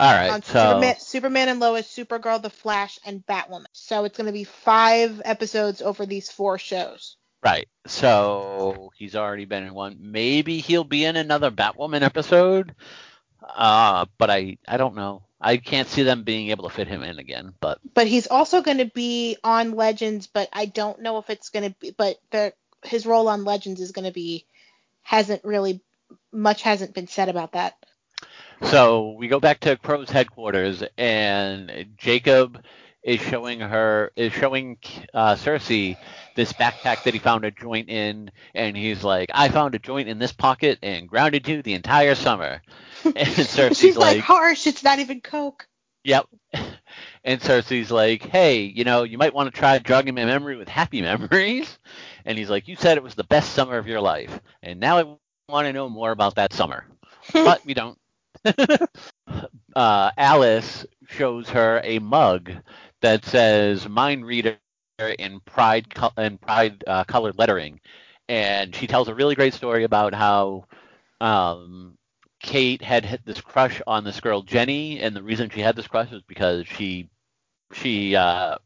[0.00, 3.66] all right, on so Superman, Superman and Lois, Supergirl, The Flash, and Batwoman.
[3.72, 7.16] So it's going to be five episodes over these four shows.
[7.44, 9.98] right, so he's already been in one.
[10.00, 12.74] Maybe he'll be in another Batwoman episode,
[13.42, 15.22] uh, but I I don't know.
[15.40, 18.62] I can't see them being able to fit him in again, but But he's also
[18.62, 21.90] going to be on Legends, but I don't know if it's going to be.
[21.90, 24.46] But the his role on Legends is going to be
[25.02, 25.82] hasn't really
[26.32, 27.74] much hasn't been said about that.
[28.62, 32.62] So we go back to Crow's headquarters, and Jacob
[33.02, 34.78] is showing her is showing
[35.12, 35.96] uh, Circe
[36.36, 40.08] this backpack that he found a joint in, and he's like, "I found a joint
[40.08, 42.62] in this pocket and grounded you the entire summer."
[43.04, 44.68] And Circe's She's like, like, harsh.
[44.68, 45.66] It's not even coke.
[46.04, 46.28] "Yep."
[47.24, 50.68] And Circe's like, "Hey, you know, you might want to try jogging my memory with
[50.68, 51.78] happy memories."
[52.24, 54.98] And he's like, "You said it was the best summer of your life, and now
[54.98, 56.86] I want to know more about that summer."
[57.44, 57.98] but we don't.
[59.74, 62.52] uh, Alice shows her a mug
[63.00, 67.44] that says "Mind Reader" in pride co- in pride uh, colored lettering,
[68.08, 70.64] and she tells a really great story about how
[71.20, 71.96] um,
[72.42, 75.86] Kate had hit this crush on this girl Jenny, and the reason she had this
[75.86, 77.08] crush was because she
[77.72, 78.56] she uh,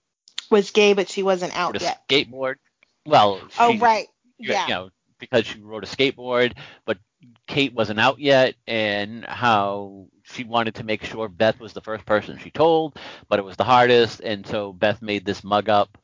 [0.50, 2.00] Was gay, but she wasn't out yet.
[2.08, 2.56] skateboard.
[3.04, 4.08] Well, she, Oh right.
[4.38, 4.66] Yeah.
[4.66, 6.98] you know, because she rode a skateboard, but
[7.46, 12.04] Kate wasn't out yet, and how she wanted to make sure Beth was the first
[12.04, 15.96] person she told, but it was the hardest, and so Beth made this mug up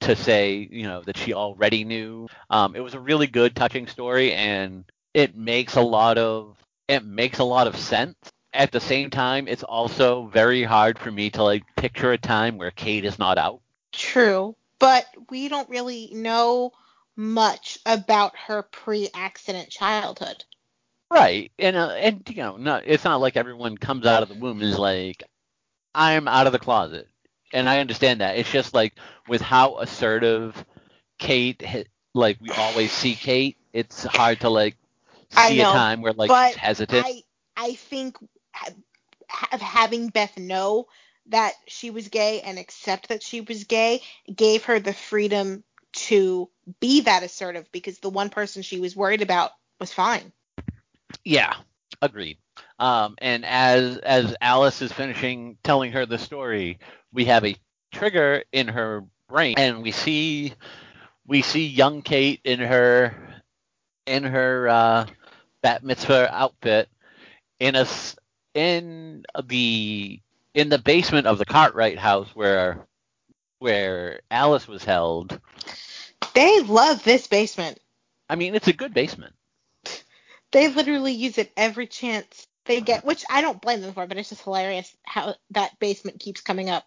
[0.00, 2.28] to say, you know, that she already knew.
[2.50, 6.56] Um, it was a really good, touching story, and it makes a lot of
[6.88, 8.16] it makes a lot of sense.
[8.54, 12.56] At the same time, it's also very hard for me to like picture a time
[12.56, 13.60] where Kate is not out.
[13.92, 16.72] True, but we don't really know
[17.14, 20.44] much about her pre-accident childhood.
[21.10, 24.34] Right, and uh, and you know, not it's not like everyone comes out of the
[24.34, 25.24] womb and is like,
[25.94, 27.08] I'm out of the closet,
[27.52, 28.38] and I understand that.
[28.38, 28.94] It's just like
[29.26, 30.64] with how assertive
[31.18, 31.62] Kate,
[32.14, 34.76] like we always see Kate, it's hard to like
[35.36, 37.04] I see a know, time where like but hesitant.
[37.04, 37.22] I
[37.56, 38.16] I think
[38.52, 40.86] ha- having Beth know
[41.26, 44.00] that she was gay and accept that she was gay
[44.34, 45.62] gave her the freedom
[45.92, 46.48] to
[46.80, 50.32] be that assertive because the one person she was worried about was fine.
[51.24, 51.54] Yeah,
[52.00, 52.38] agreed.
[52.78, 56.78] Um, and as as Alice is finishing telling her the story,
[57.12, 57.56] we have a
[57.92, 60.54] trigger in her brain, and we see
[61.26, 63.14] we see young Kate in her
[64.06, 65.06] in her uh,
[65.62, 66.88] bat mitzvah outfit
[67.60, 67.86] in a
[68.54, 70.20] in the
[70.54, 72.86] in the basement of the Cartwright house where
[73.58, 75.38] where Alice was held.
[76.34, 77.78] They love this basement.
[78.28, 79.34] I mean, it's a good basement.
[80.52, 84.16] They literally use it every chance they get, which I don't blame them for, but
[84.16, 86.84] it's just hilarious how that basement keeps coming up.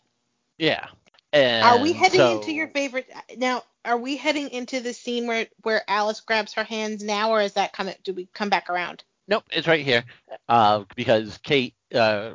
[0.58, 0.88] Yeah.
[1.34, 3.64] And Are we heading so- into your favorite now?
[3.86, 7.54] Are we heading into the scene where where Alice grabs her hands now, or is
[7.54, 7.96] that coming?
[8.04, 9.04] Do we come back around?
[9.28, 10.04] Nope, it's right here.
[10.48, 12.32] Uh, because Kate, uh,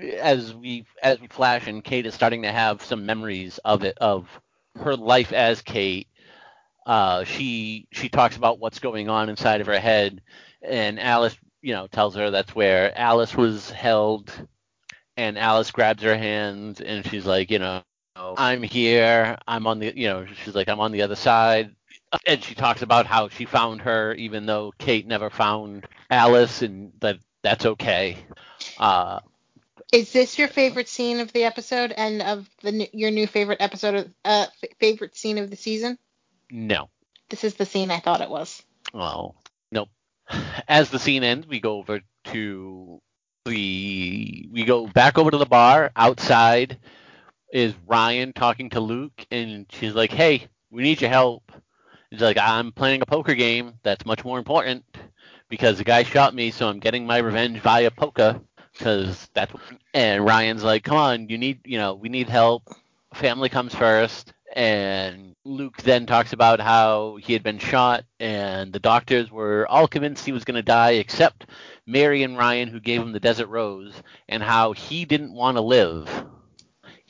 [0.00, 3.96] as we as we flash, and Kate is starting to have some memories of it
[3.98, 4.28] of
[4.80, 6.08] her life as Kate.
[6.86, 10.20] Uh, she she talks about what's going on inside of her head,
[10.60, 14.32] and Alice, you know, tells her that's where Alice was held,
[15.16, 17.82] and Alice grabs her hands, and she's like, you know,
[18.36, 19.38] I'm here.
[19.46, 21.74] I'm on the, you know, she's like, I'm on the other side
[22.26, 26.92] and she talks about how she found her even though Kate never found Alice and
[27.00, 28.18] that that's okay.
[28.78, 29.20] Uh,
[29.92, 33.60] Is this your favorite scene of the episode and of the n- your new favorite
[33.60, 35.98] episode of uh f- favorite scene of the season?
[36.50, 36.88] No.
[37.30, 38.62] This is the scene I thought it was.
[38.92, 39.34] Well,
[39.70, 39.88] nope.
[40.68, 43.00] As the scene ends, we go over to
[43.46, 45.90] the we go back over to the bar.
[45.96, 46.78] Outside
[47.52, 51.52] is Ryan talking to Luke, and she's like, "Hey, we need your help."
[52.10, 53.74] He's like, "I'm playing a poker game.
[53.82, 54.84] That's much more important
[55.48, 58.40] because the guy shot me, so I'm getting my revenge via poker."
[58.72, 59.52] Because that's
[59.92, 62.68] and Ryan's like, "Come on, you need, you know, we need help.
[63.14, 64.32] Family comes first.
[64.54, 69.88] And Luke then talks about how he had been shot, and the doctors were all
[69.88, 71.46] convinced he was going to die, except
[71.86, 73.94] Mary and Ryan, who gave him the Desert Rose,
[74.28, 76.26] and how he didn't want to live.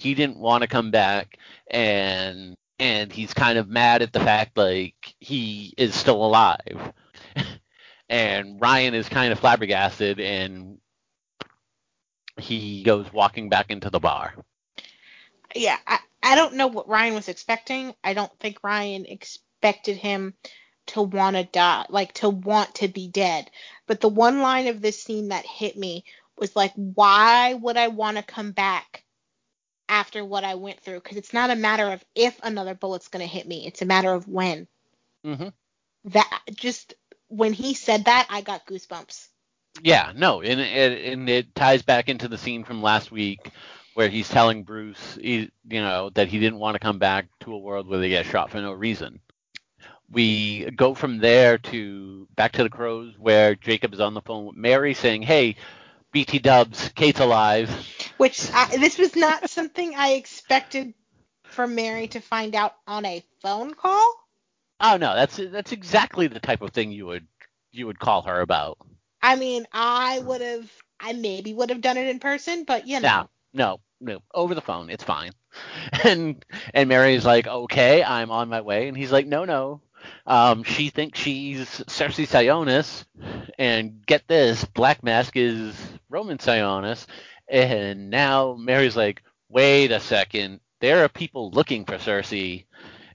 [0.03, 1.39] He didn't want to come back,
[1.71, 6.93] and and he's kind of mad at the fact like he is still alive.
[8.09, 10.79] and Ryan is kind of flabbergasted, and
[12.37, 14.35] he goes walking back into the bar.
[15.55, 17.95] Yeah, I, I don't know what Ryan was expecting.
[18.03, 20.35] I don't think Ryan expected him
[20.87, 23.49] to want to die, like to want to be dead.
[23.87, 26.05] But the one line of this scene that hit me
[26.37, 29.05] was like, why would I want to come back
[29.93, 31.01] after what I went through?
[31.01, 33.87] Because it's not a matter of if another bullet's going to hit me, it's a
[33.87, 34.67] matter of when.
[35.25, 35.49] Mm-hmm.
[36.07, 36.95] That just
[37.29, 39.29] when he said that, I got goosebumps.
[39.83, 43.51] Yeah, no, and it, and it ties back into the scene from last week
[43.95, 47.53] where he's telling Bruce, he, you know, that he didn't want to come back to
[47.53, 49.21] a world where they get shot for no reason.
[50.11, 54.47] We go from there to back to the Crows, where Jacob is on the phone
[54.47, 55.57] with Mary, saying, "Hey,
[56.13, 57.71] BT Dubs, Kate's alive."
[58.17, 60.95] Which I, this was not something I expected
[61.45, 64.15] for Mary to find out on a phone call.
[64.81, 67.27] Oh no, that's that's exactly the type of thing you would
[67.73, 68.79] you would call her about.
[69.23, 73.01] I mean, I would have, I maybe would have done it in person, but you
[73.01, 73.09] know.
[73.55, 75.33] No, no, no, over the phone, it's fine.
[76.05, 79.83] And and Mary's like, okay, I'm on my way, and he's like, no, no.
[80.27, 83.05] Um, she thinks she's Circe Sionis,
[83.59, 85.77] and get this, Black Mask is
[86.09, 87.07] Roman Sionis,
[87.53, 92.65] and now Mary's like, wait a second, there are people looking for Circe,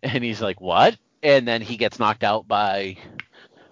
[0.03, 0.95] and he's like, what?
[1.23, 2.97] And then he gets knocked out by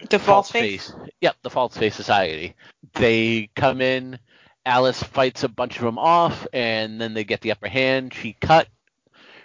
[0.09, 0.91] The false face.
[1.21, 2.55] Yep, the False Face Society.
[2.93, 4.19] They come in.
[4.65, 8.13] Alice fights a bunch of them off, and then they get the upper hand.
[8.13, 8.67] She cut.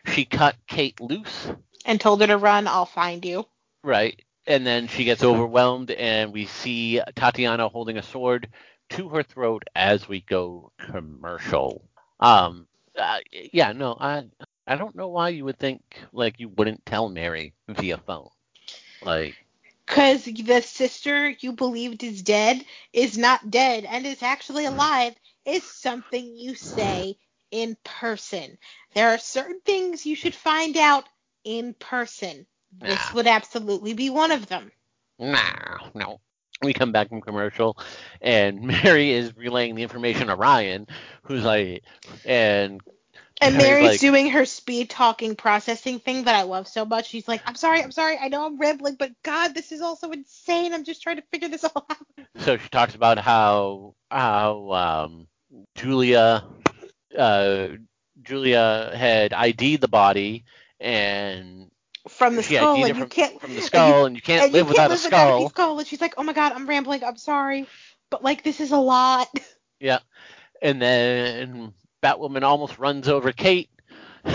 [0.06, 1.50] She cut Kate loose,
[1.84, 3.46] And told her to run, I'll find you.
[3.84, 4.18] right?
[4.46, 8.48] And then she gets overwhelmed, and we see Tatiana holding a sword
[8.90, 11.88] to her throat as we go commercial.
[12.20, 12.66] Um,
[12.96, 13.20] uh,
[13.52, 14.24] yeah, no, I
[14.66, 15.82] I don't know why you would think
[16.12, 18.30] like you wouldn't tell Mary via phone,
[19.00, 19.36] like.
[19.86, 25.14] Because the sister you believed is dead is not dead and is actually alive
[25.44, 27.18] is something you say
[27.50, 28.58] in person.
[28.94, 31.08] There are certain things you should find out
[31.44, 32.46] in person.
[32.80, 33.14] This Nah.
[33.14, 34.72] would absolutely be one of them.
[35.18, 36.20] Nah, no.
[36.62, 37.78] We come back from commercial,
[38.20, 40.86] and Mary is relaying the information to Ryan,
[41.22, 41.82] who's like,
[42.24, 42.80] and
[43.40, 47.08] And Mary's Mary's like- doing her speed talking processing thing that I love so much.
[47.08, 49.96] She's like, I'm sorry, I'm sorry, I know I'm rambling, but God, this is all
[49.96, 50.74] so insane.
[50.74, 51.96] I'm just trying to figure this all out.
[52.38, 55.26] so she talks about how how um,
[55.76, 56.44] Julia
[57.16, 57.68] uh,
[58.22, 60.44] Julia had ID'd the body,
[60.78, 61.70] and
[62.08, 64.52] From the skull, ID'd and you from, can't from the skull, and you can't and
[64.52, 65.46] live you without can't a live without skull.
[65.46, 65.78] a skull.
[65.78, 67.66] And she's like, oh my God, I'm rambling, I'm sorry,
[68.10, 69.28] but like this is a lot.
[69.80, 70.00] Yeah.
[70.60, 71.72] And then
[72.02, 73.70] Batwoman almost runs over Kate,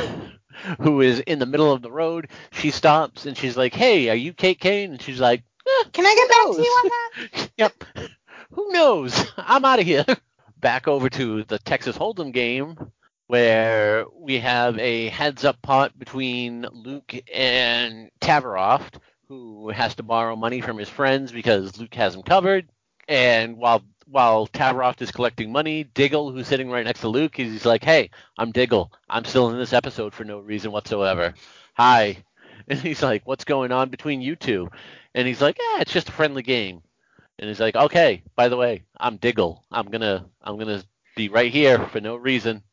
[0.79, 2.29] who is in the middle of the road.
[2.51, 4.91] She stops and she's like, Hey, are you Kate Kane?
[4.93, 6.55] And she's like, "Eh, Can I get back knows?
[6.55, 7.49] to you on that?
[7.57, 7.83] Yep.
[8.53, 9.25] Who knows?
[9.37, 10.03] I'm out of here.
[10.59, 12.75] Back over to the Texas Hold'em game
[13.27, 18.81] where we have a heads up pot between Luke and Tavaroff,
[19.27, 22.69] who has to borrow money from his friends because Luke has him covered.
[23.07, 27.65] And while while Tavaroff is collecting money, Diggle, who's sitting right next to Luke, he's
[27.65, 28.91] like, "Hey, I'm Diggle.
[29.09, 31.33] I'm still in this episode for no reason whatsoever.
[31.75, 32.17] Hi."
[32.67, 34.71] And he's like, "What's going on between you two?
[35.13, 36.81] And he's like, "Yeah, it's just a friendly game."
[37.37, 39.63] And he's like, "Okay, by the way, I'm Diggle.
[39.71, 40.83] I'm gonna I'm gonna
[41.15, 42.63] be right here for no reason."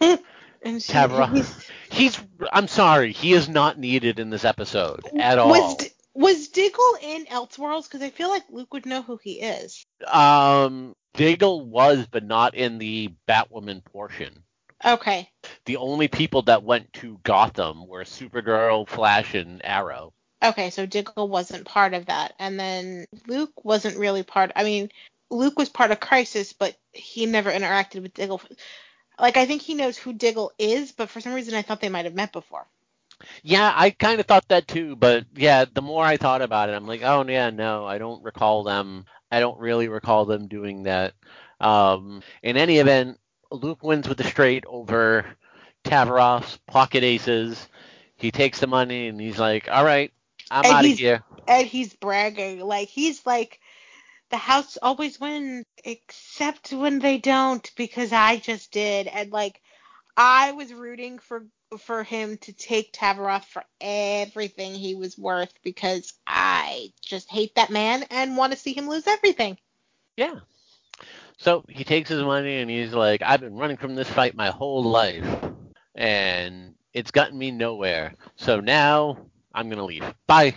[0.62, 2.18] And she, Tavra- he's- He's
[2.52, 5.50] I'm sorry, he is not needed in this episode at all.
[5.50, 7.84] Was was Diggle in Elseworlds?
[7.84, 9.84] Because I feel like Luke would know who he is.
[10.10, 14.42] Um, Diggle was, but not in the Batwoman portion.
[14.84, 15.30] Okay.
[15.66, 20.12] The only people that went to Gotham were Supergirl, Flash, and Arrow.
[20.42, 24.50] Okay, so Diggle wasn't part of that, and then Luke wasn't really part.
[24.56, 24.90] I mean,
[25.30, 28.40] Luke was part of Crisis, but he never interacted with Diggle.
[29.18, 31.88] Like I think he knows who Diggle is, but for some reason I thought they
[31.88, 32.66] might have met before.
[33.42, 36.74] Yeah, I kind of thought that too, but yeah, the more I thought about it,
[36.74, 39.06] I'm like, oh yeah, no, I don't recall them.
[39.30, 41.14] I don't really recall them doing that.
[41.60, 43.18] Um, in any event,
[43.50, 45.24] Luke wins with the straight over
[45.84, 47.68] Tavaroff's pocket aces.
[48.16, 50.12] He takes the money and he's like, all right,
[50.50, 51.22] I'm out of here.
[51.48, 53.60] And he's bragging like he's like
[54.30, 59.60] the house always wins except when they don't because I just did and like
[60.16, 61.46] I was rooting for
[61.78, 67.70] for him to take Tavaroff for everything he was worth because I just hate that
[67.70, 69.58] man and want to see him lose everything.
[70.16, 70.36] Yeah.
[71.38, 74.48] So he takes his money and he's like, I've been running from this fight my
[74.48, 75.26] whole life,
[75.94, 78.14] and it's gotten me nowhere.
[78.36, 80.04] So now I'm gonna leave.
[80.26, 80.54] Bye.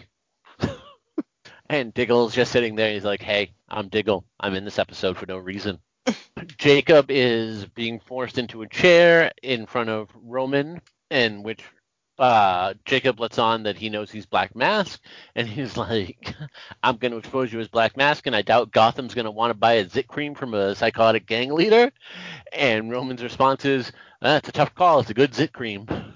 [1.69, 2.91] And Diggle's just sitting there.
[2.91, 4.25] He's like, Hey, I'm Diggle.
[4.39, 5.79] I'm in this episode for no reason.
[6.57, 11.63] Jacob is being forced into a chair in front of Roman, in which
[12.17, 14.99] uh, Jacob lets on that he knows he's Black Mask,
[15.35, 16.35] and he's like,
[16.83, 19.51] I'm going to expose you as Black Mask, and I doubt Gotham's going to want
[19.51, 21.91] to buy a zit cream from a psychotic gang leader.
[22.51, 23.91] And Roman's response is,
[24.21, 24.99] That's a tough call.
[24.99, 25.87] It's a good zit cream.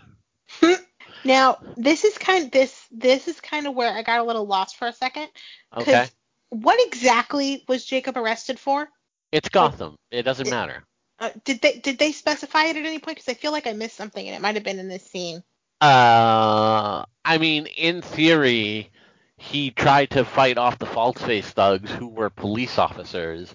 [1.24, 4.45] Now, this is kind of, this this is kind of where I got a little
[4.45, 5.30] lost for a second.
[5.76, 6.07] Okay.
[6.49, 8.88] What exactly was Jacob arrested for?
[9.32, 9.95] It's Gotham.
[10.11, 10.84] It doesn't matter.
[11.19, 13.17] Uh, did they did they specify it at any point?
[13.17, 15.43] Because I feel like I missed something, and it might have been in this scene.
[15.82, 18.91] Uh, I mean, in theory,
[19.38, 23.53] he tried to fight off the false face thugs who were police officers.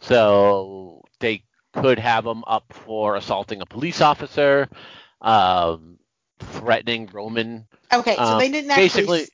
[0.00, 1.44] So they
[1.74, 4.68] could have him up for assaulting a police officer,
[5.20, 5.98] um,
[6.38, 7.66] threatening Roman.
[7.92, 8.84] Okay, so Um, they didn't actually.
[9.06, 9.28] basically-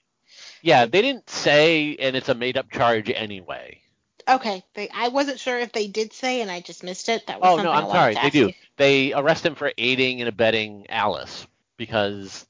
[0.62, 3.80] Yeah, they didn't say, and it's a made up charge anyway.
[4.26, 7.26] Okay, they, I wasn't sure if they did say, and I just missed it.
[7.26, 8.14] That was Oh, no, I'm sorry.
[8.14, 8.38] They do.
[8.46, 8.52] you.
[8.76, 11.46] They arrest him for aiding and abetting Alice
[11.76, 12.46] because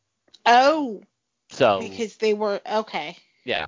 [0.47, 1.03] Oh,
[1.51, 3.17] so because they were okay.
[3.45, 3.67] Yeah.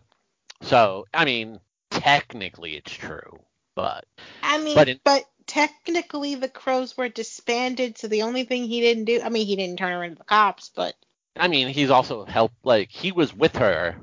[0.62, 1.58] So I mean
[1.90, 3.40] technically it's true,
[3.74, 4.04] but
[4.42, 8.80] I mean, But but, in- technically the crows were disbanded, so the only thing he
[8.80, 10.94] didn't do, I mean, he didn't turn her into the cops, but
[11.38, 13.96] I mean he's also helped like he was with her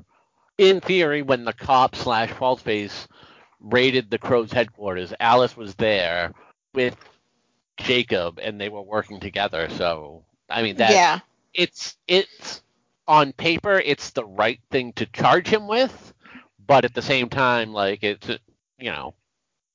[0.58, 3.08] in theory when the cop slash false face
[3.60, 5.12] raided the Crows headquarters.
[5.18, 6.32] Alice was there
[6.74, 6.96] with
[7.76, 9.68] Jacob and they were working together.
[9.70, 11.20] So I mean that yeah,
[11.52, 12.62] it's it's
[13.06, 16.14] on paper it's the right thing to charge him with,
[16.64, 18.28] but at the same time like it's
[18.78, 19.14] you know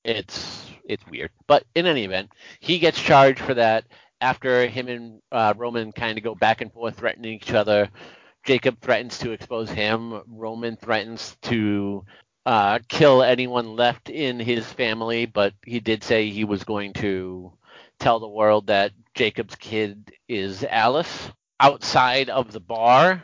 [0.03, 1.31] it's it's weird.
[1.47, 3.85] But in any event, he gets charged for that
[4.19, 7.89] after him and uh, Roman kind of go back and forth threatening each other.
[8.43, 10.21] Jacob threatens to expose him.
[10.27, 12.03] Roman threatens to
[12.45, 17.53] uh, kill anyone left in his family, but he did say he was going to
[17.99, 21.29] tell the world that Jacob's kid is Alice.
[21.59, 23.21] Outside of the bar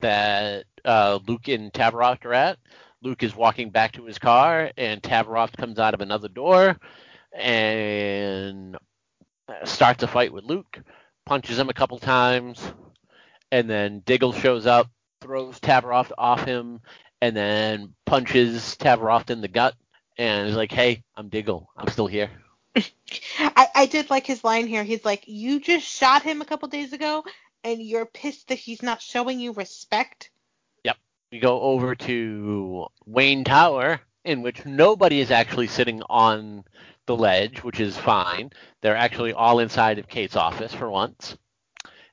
[0.00, 2.58] that uh, Luke and Tavaroff are at,
[3.02, 6.78] Luke is walking back to his car, and Tavaroff comes out of another door
[7.32, 8.76] and
[9.64, 10.80] starts a fight with Luke,
[11.26, 12.60] punches him a couple times,
[13.50, 14.88] and then Diggle shows up,
[15.20, 16.80] throws Tavaroff off him,
[17.20, 19.74] and then punches Tavaroff in the gut,
[20.16, 21.70] and is like, "Hey, I'm Diggle.
[21.76, 22.30] I'm still here."
[23.38, 24.84] I, I did like his line here.
[24.84, 27.24] He's like, "You just shot him a couple days ago,
[27.64, 30.30] and you're pissed that he's not showing you respect."
[31.32, 36.62] We go over to Wayne Tower, in which nobody is actually sitting on
[37.06, 38.50] the ledge, which is fine.
[38.82, 41.38] They're actually all inside of Kate's office for once.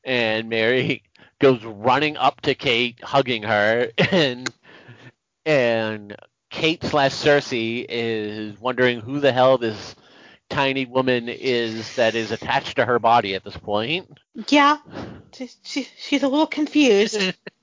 [0.05, 1.03] And Mary
[1.39, 4.49] goes running up to Kate, hugging her, and
[5.45, 6.15] and
[6.49, 9.97] Kate slash Circe is wondering who the hell this
[10.49, 14.17] tiny woman is that is attached to her body at this point.
[14.47, 14.77] Yeah,
[15.33, 17.33] she, she, she's a little confused.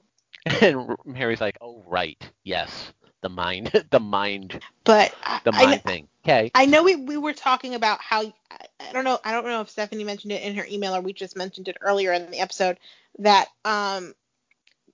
[0.47, 6.09] And Mary's like, "Oh right, yes, the mind, the mind, But the I, mind thing."
[6.25, 6.51] Okay.
[6.55, 9.61] I know we, we were talking about how I, I don't know I don't know
[9.61, 12.41] if Stephanie mentioned it in her email or we just mentioned it earlier in the
[12.41, 12.79] episode
[13.19, 14.15] that um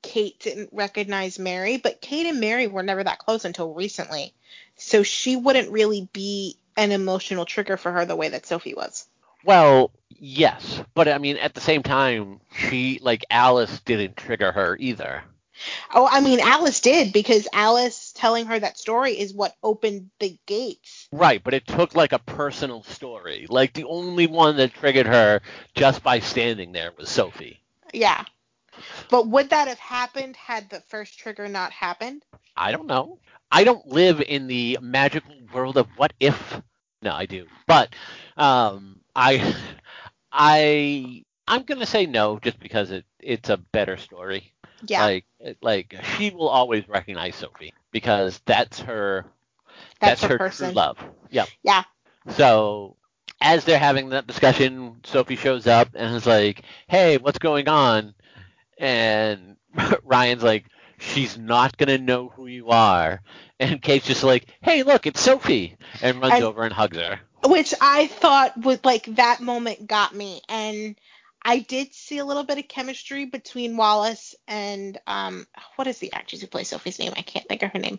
[0.02, 4.34] Kate didn't recognize Mary, but Kate and Mary were never that close until recently.
[4.76, 9.06] So she wouldn't really be an emotional trigger for her the way that Sophie was.
[9.44, 14.76] Well, yes, but I mean, at the same time, she like Alice didn't trigger her
[14.78, 15.22] either.
[15.94, 20.38] Oh, I mean Alice did because Alice telling her that story is what opened the
[20.46, 21.08] gates.
[21.12, 23.46] Right, but it took like a personal story.
[23.48, 25.40] Like the only one that triggered her
[25.74, 27.60] just by standing there was Sophie.
[27.92, 28.24] Yeah.
[29.10, 32.24] But would that have happened had the first trigger not happened?
[32.56, 33.18] I don't know.
[33.50, 36.60] I don't live in the magical world of what if.
[37.02, 37.94] No, I do, but
[38.36, 39.54] um, I
[40.32, 44.52] I I'm gonna say no just because it it's a better story.
[44.86, 45.04] Yeah.
[45.04, 45.24] Like
[45.60, 49.24] like she will always recognize Sophie because that's her
[50.00, 50.98] That's that's, her her, true love.
[51.30, 51.48] Yep.
[51.62, 51.82] Yeah.
[52.30, 52.96] So
[53.40, 58.14] as they're having that discussion, Sophie shows up and is like, "Hey, what's going on?"
[58.78, 59.56] And
[60.04, 60.66] Ryan's like,
[60.98, 63.20] "She's not gonna know who you are."
[63.58, 67.20] And Kate's just like, "Hey, look, it's Sophie," and runs And- over and hugs her.
[67.44, 70.94] which I thought was like that moment got me, and
[71.44, 76.12] I did see a little bit of chemistry between Wallis and um, what is the
[76.12, 77.12] actress who plays Sophie's name?
[77.16, 77.98] I can't think of her name.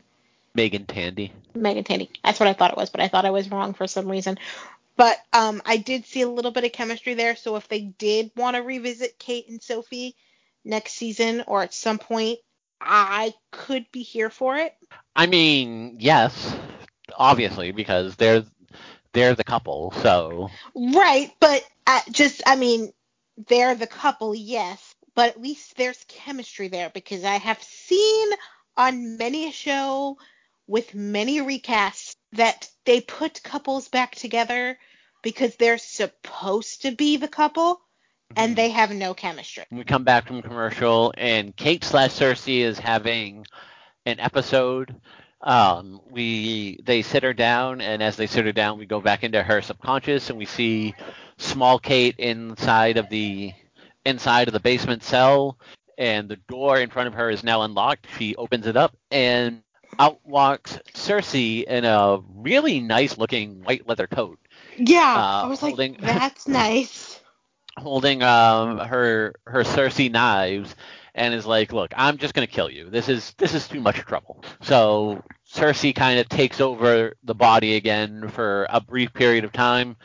[0.55, 1.33] Meagan Tandy.
[1.55, 2.11] Meagan Tandy.
[2.23, 4.37] That's what I thought it was, but I thought I was wrong for some reason.
[4.95, 7.35] But um, I did see a little bit of chemistry there.
[7.35, 10.15] So if they did want to revisit Kate and Sophie
[10.63, 12.39] next season or at some point,
[12.79, 14.75] I could be here for it.
[15.15, 16.55] I mean, yes,
[17.17, 18.43] obviously because they're
[19.13, 19.91] they're the couple.
[20.01, 22.91] So Right, but uh, just I mean,
[23.47, 28.29] they're the couple, yes, but at least there's chemistry there because I have seen
[28.77, 30.17] on many a show
[30.67, 34.77] with many recasts that they put couples back together
[35.21, 37.79] because they're supposed to be the couple
[38.35, 39.63] and they have no chemistry.
[39.71, 43.45] we come back from commercial, and Kate slash Circe is having
[44.05, 44.95] an episode.
[45.41, 49.23] Um, we they sit her down, and as they sit her down, we go back
[49.23, 50.95] into her subconscious, and we see
[51.37, 53.53] small Kate inside of the
[54.05, 55.57] inside of the basement cell,
[55.97, 58.07] and the door in front of her is now unlocked.
[58.17, 59.61] She opens it up, and
[59.99, 64.39] out walks Circe in a really nice looking white leather coat.
[64.77, 67.19] Yeah, Uh, I was holding- like, that's nice.
[67.77, 70.75] holding um her her Circe knives
[71.15, 72.89] and is like, "Look, I'm just gonna kill you.
[72.89, 77.75] This is this is too much trouble." So Circe kind of takes over the body
[77.75, 79.95] again for a brief period of time.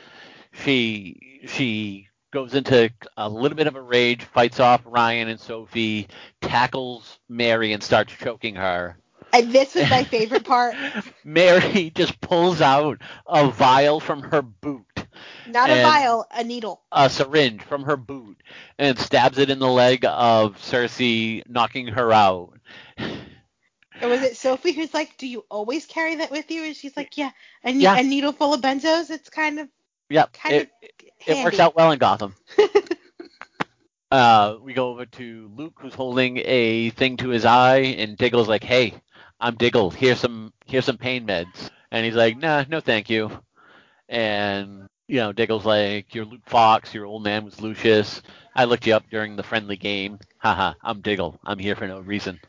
[0.64, 6.08] She she goes into a little bit of a rage, fights off Ryan and Sophie,
[6.40, 8.96] tackles Mary and starts choking her.
[9.32, 10.74] And this was my favorite part.
[11.24, 14.84] Mary just pulls out a vial from her boot
[15.46, 16.82] Not a vial, a needle.
[16.92, 18.42] a syringe from her boot
[18.78, 22.58] and stabs it in the leg of Circe, knocking her out.
[24.00, 26.96] Or was it Sophie who's like, "Do you always carry that with you?" And she's
[26.96, 27.30] like, "Yeah,
[27.64, 27.96] a, ne- Yeah.
[27.96, 29.10] a needle full of benzos.
[29.10, 29.68] It's kind of
[30.10, 30.70] Yep, it,
[31.26, 32.34] it works out well in Gotham.
[34.10, 38.48] uh, we go over to Luke, who's holding a thing to his eye, and Diggle's
[38.48, 38.94] like, "Hey,
[39.38, 39.90] I'm Diggle.
[39.90, 43.30] Here's some here's some pain meds." And he's like, "Nah, no, thank you."
[44.08, 46.94] And you know, Diggle's like, "You're Luke Fox.
[46.94, 48.22] Your old man was Lucius.
[48.54, 50.18] I looked you up during the friendly game.
[50.38, 51.38] Haha, I'm Diggle.
[51.44, 52.40] I'm here for no reason."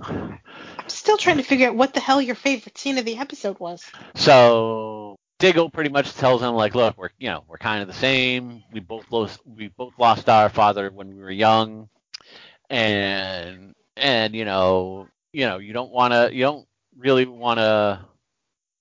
[0.00, 0.40] I'm
[0.88, 3.84] still trying to figure out what the hell your favorite scene of the episode was.
[4.14, 5.07] So
[5.38, 8.62] Diggle pretty much tells him like, look, we're you know we're kind of the same.
[8.72, 11.88] We both lost we both lost our father when we were young,
[12.68, 16.66] and and you know you know you don't want to you don't
[16.96, 18.04] really want to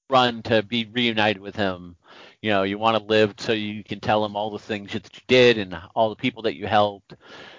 [0.09, 1.95] run to be reunited with him.
[2.41, 5.15] You know you want to live so you can tell him all the things that
[5.15, 7.13] you did and all the people that you helped.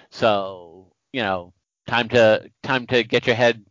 [0.09, 1.53] So you know
[1.87, 3.63] time to time to get your head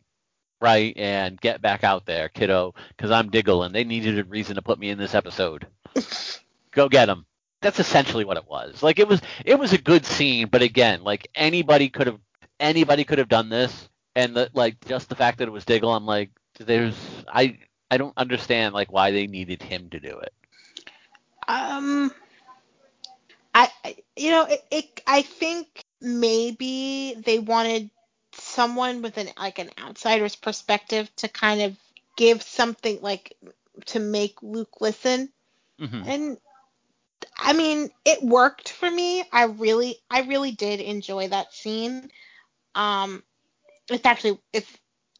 [0.61, 4.55] right and get back out there, kiddo, because I'm Diggle and they needed a reason
[4.55, 5.67] to put me in this episode.
[6.71, 7.25] Go get them.
[7.61, 8.81] That's essentially what it was.
[8.83, 12.19] Like it was, it was a good scene, but again, like anybody could have,
[12.59, 15.93] anybody could have done this, and the, like just the fact that it was Diggle,
[15.93, 16.95] I'm like, there's,
[17.27, 17.57] I,
[17.91, 20.33] I don't understand like why they needed him to do it.
[21.47, 22.11] Um,
[23.53, 27.89] I I- you know it, it I think maybe they wanted
[28.49, 31.77] someone with an like an outsider's perspective to kind of
[32.17, 33.35] give something like
[33.87, 35.31] to make Luke listen.
[35.79, 36.07] Mhm.
[36.07, 36.37] And
[37.37, 39.23] I mean, it worked for me.
[39.31, 42.11] I really I really did enjoy that scene.
[42.75, 43.23] Um
[43.89, 44.69] it's actually it's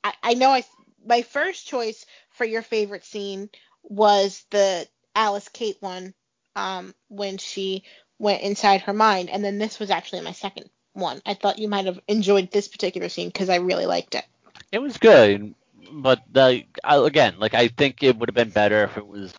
[0.03, 0.63] I, I know I
[1.05, 3.49] my first choice for your favorite scene
[3.83, 6.13] was the Alice Kate one
[6.55, 7.83] um when she
[8.19, 10.69] went inside her mind and then this was actually my second
[10.99, 11.21] one.
[11.25, 14.25] I thought you might have enjoyed this particular scene because I really liked it.
[14.71, 15.53] It was good,
[15.91, 19.33] but the I- again, like I think it would have been better if it was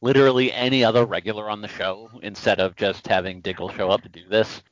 [0.00, 4.08] literally any other regular on the show instead of just having Diggle show up to
[4.08, 4.62] do this.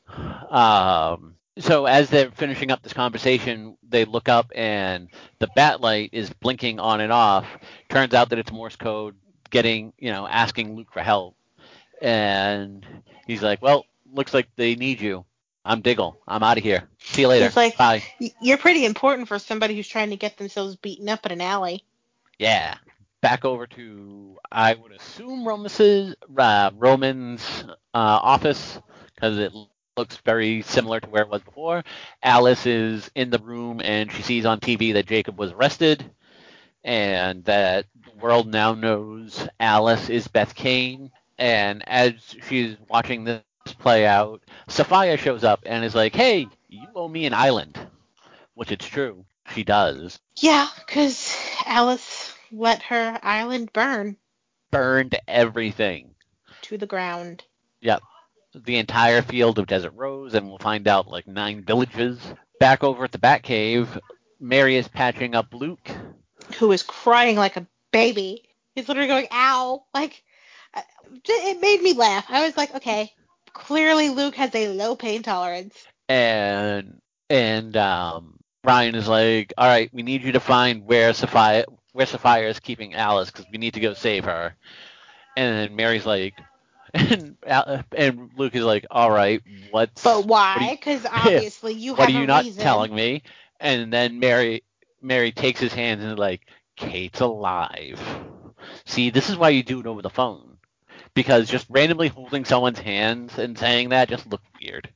[0.50, 6.10] Um, so as they're finishing up this conversation, they look up and the bat light
[6.12, 7.46] is blinking on and off.
[7.88, 9.16] Turns out that it's Morse code,
[9.50, 11.36] getting you know asking Luke for help,
[12.00, 12.86] and
[13.26, 15.24] he's like, "Well, looks like they need you.
[15.64, 16.20] I'm Diggle.
[16.26, 16.88] I'm out of here.
[16.98, 17.46] See you later.
[17.46, 18.02] He's like- Bye."
[18.40, 21.84] You're pretty important for somebody who's trying to get themselves beaten up in an alley.
[22.38, 22.74] Yeah.
[23.20, 25.80] Back over to I would assume Roman's
[26.36, 28.80] uh, Roman's uh, office
[29.14, 29.52] because it
[29.96, 31.84] looks very similar to where it was before.
[32.22, 36.04] Alice is in the room and she sees on TV that Jacob was arrested
[36.82, 41.12] and that the world now knows Alice is Beth Kane.
[41.38, 42.14] And as
[42.48, 47.26] she's watching this play out, Safiyah shows up and is like, "Hey, you owe me
[47.26, 47.78] an island,"
[48.54, 50.18] which it's true, she does.
[50.40, 51.36] Yeah, because
[51.66, 54.16] Alice let her island burn
[54.70, 56.14] Burned everything.
[56.62, 57.44] to the ground.
[57.80, 58.02] Yep.
[58.54, 62.18] The entire field of Desert Rose, and we'll find out like nine villages.
[62.60, 63.98] Back over at the Batcave,
[64.38, 65.90] Mary is patching up Luke.
[66.58, 68.48] Who is crying like a baby.
[68.74, 69.84] He's literally going, ow.
[69.94, 70.22] Like,
[70.74, 70.82] uh,
[71.24, 72.26] it made me laugh.
[72.28, 73.12] I was like, okay,
[73.52, 75.86] clearly Luke has a low pain tolerance.
[76.08, 77.00] and
[77.30, 82.06] and um, Ryan is like, "All right, we need you to find where Safiyah where
[82.06, 84.54] Safiyah is keeping Alice because we need to go save her."
[85.36, 86.34] And then Mary's like,
[86.94, 87.36] and
[87.96, 90.58] and Luke is like, "All right, what's But why?
[90.58, 92.56] you- Because obviously you what have are you not reason.
[92.58, 93.22] telling me?"
[93.60, 94.64] And then Mary
[95.00, 96.46] Mary takes his hands and is like,
[96.76, 98.00] "Kate's alive."
[98.84, 100.51] See, this is why you do it over the phone.
[101.14, 104.88] Because just randomly holding someone's hands and saying that just looked weird.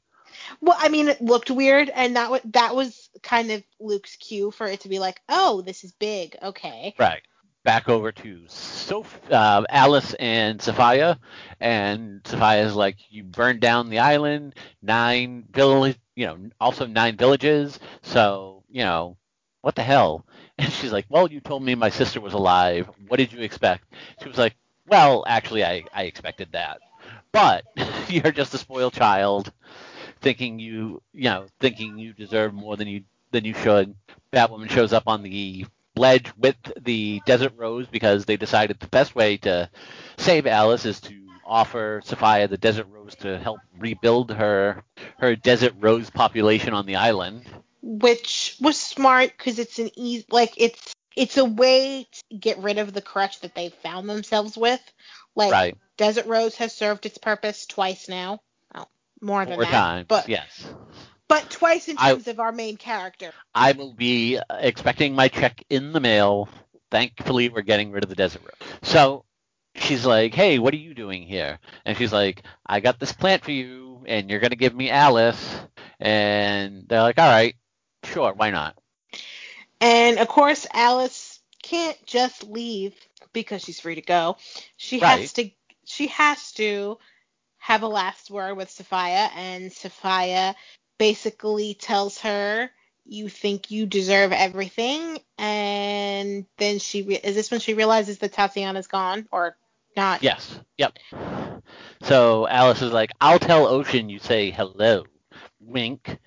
[0.61, 4.51] Well, I mean, it looked weird, and that was that was kind of Luke's cue
[4.51, 6.37] for it to be like, oh, this is big.
[6.43, 6.95] Okay.
[6.99, 7.23] Right.
[7.65, 11.19] Back over to Soph- uh, Alice and Safiyah,
[11.61, 17.81] and Safiyah's like, "You burned down the island, nine village, you know, also nine villages.
[18.03, 19.17] So, you know,
[19.63, 20.25] what the hell?"
[20.59, 22.89] And she's like, "Well, you told me my sister was alive.
[23.09, 23.85] What did you expect?"
[24.23, 24.55] She was like,
[24.89, 26.79] "Well, actually, I I expected that,
[27.33, 27.65] but
[28.09, 29.53] you're just a spoiled child,
[30.21, 33.95] thinking you, you know, thinking you deserve more than you than you should."
[34.33, 35.67] Batwoman shows up on the
[35.97, 39.69] ledge with the desert rose because they decided the best way to
[40.19, 41.15] save Alice is to
[41.47, 44.83] offer Safiyah the desert rose to help rebuild her
[45.19, 47.45] her desert rose population on the island.
[47.83, 52.79] Which was smart because it's an easy, like it's it's a way to get rid
[52.79, 54.81] of the crutch that they found themselves with.
[55.35, 55.77] Like right.
[55.97, 58.41] Desert Rose has served its purpose twice now.
[58.75, 58.91] Well,
[59.21, 60.07] more than Four that, times.
[60.09, 60.67] but yes.
[61.29, 63.33] but twice in I- terms of our main character.
[63.55, 66.49] I will be expecting my check in the mail.
[66.91, 68.71] Thankfully, we're getting rid of the desert rose.
[68.83, 69.25] So
[69.75, 73.43] she's like, "Hey, what are you doing here?" And she's like, "I got this plant
[73.45, 75.57] for you, and you're gonna give me Alice."
[75.99, 77.57] And they're like, "All right,
[78.05, 78.77] sure, why not?"
[79.81, 82.95] And of course, Alice can't just leave
[83.33, 84.37] because she's free to go.
[84.77, 85.21] She Right.
[85.21, 85.51] has to
[85.85, 86.99] she has to
[87.59, 90.55] have a last word with Safiyah and Safiyah
[90.99, 92.71] basically tells her
[93.05, 98.33] you think you deserve everything and then she re- is this when she realizes that
[98.33, 99.57] Tatiana's gone or
[99.97, 100.23] not?
[100.23, 100.59] Yes.
[100.79, 100.99] Yep.
[102.03, 105.05] So Alice is like, I'll tell Ocean you say hello.
[105.61, 106.19] Wink.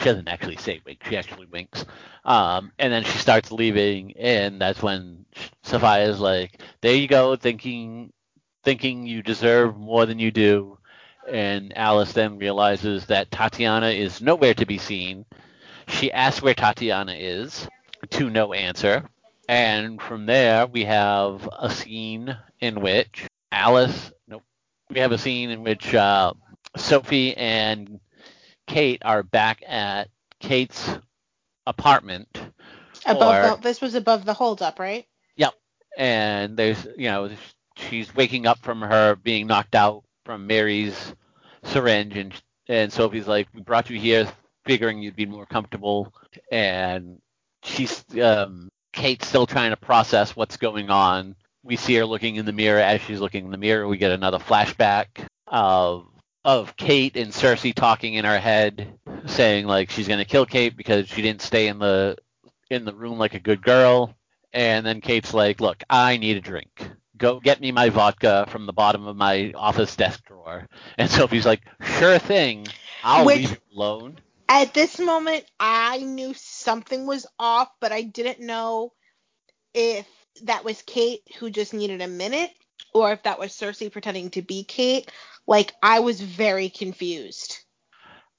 [0.00, 1.02] She doesn't actually say wink.
[1.06, 1.84] She actually winks.
[2.24, 5.26] Um, and then she starts leaving, and that's when
[5.64, 8.12] Safiyah is like, "There you go, thinking,
[8.64, 10.78] thinking you deserve more than you do."
[11.30, 15.26] And Alice then realizes that Tatiana is nowhere to be seen.
[15.86, 17.68] She asks where Tatiana is,
[18.10, 19.08] to no answer.
[19.48, 24.44] And from there, we have a scene in which Alice, nope,
[24.88, 26.32] we have a scene in which uh,
[26.76, 28.00] Sophie and
[28.70, 30.08] Kate are back at
[30.38, 30.88] Kate's
[31.66, 32.28] apartment,
[33.04, 35.06] Above the, this was above the holdup, right?
[35.36, 35.54] Yep.
[35.96, 37.30] And there's, you know,
[37.76, 41.14] she's waking up from her being knocked out from Mary's
[41.64, 42.32] syringe, and
[42.68, 44.30] and Sophie's like, "We brought you here,
[44.64, 46.14] figuring you'd be more comfortable,"
[46.52, 47.20] and
[47.64, 51.34] she's um, Kate's still trying to process what's going on.
[51.64, 52.80] We see her looking in the mirror.
[52.80, 55.06] As she's looking in the mirror, we get another flashback
[55.48, 56.06] of
[56.44, 61.08] of Kate and Circe talking in her head, saying like she's gonna kill Kate because
[61.08, 62.16] she didn't stay in the
[62.70, 64.14] in the room like a good girl.
[64.52, 66.90] And then Kate's like, "Look, I need a drink.
[67.16, 70.66] Go get me my vodka from the bottom of my office desk drawer."
[70.98, 71.62] And Sophie's like,
[71.98, 72.66] "Sure thing.
[73.04, 74.18] I'll Which- leave you alone."
[74.48, 78.92] At this moment, I knew something was off, but I didn't know
[79.74, 80.08] if
[80.42, 82.50] that was Kate who just needed a minute
[82.92, 85.10] or if that was Circe pretending to be Kate.
[85.46, 87.58] Like, I was very confused.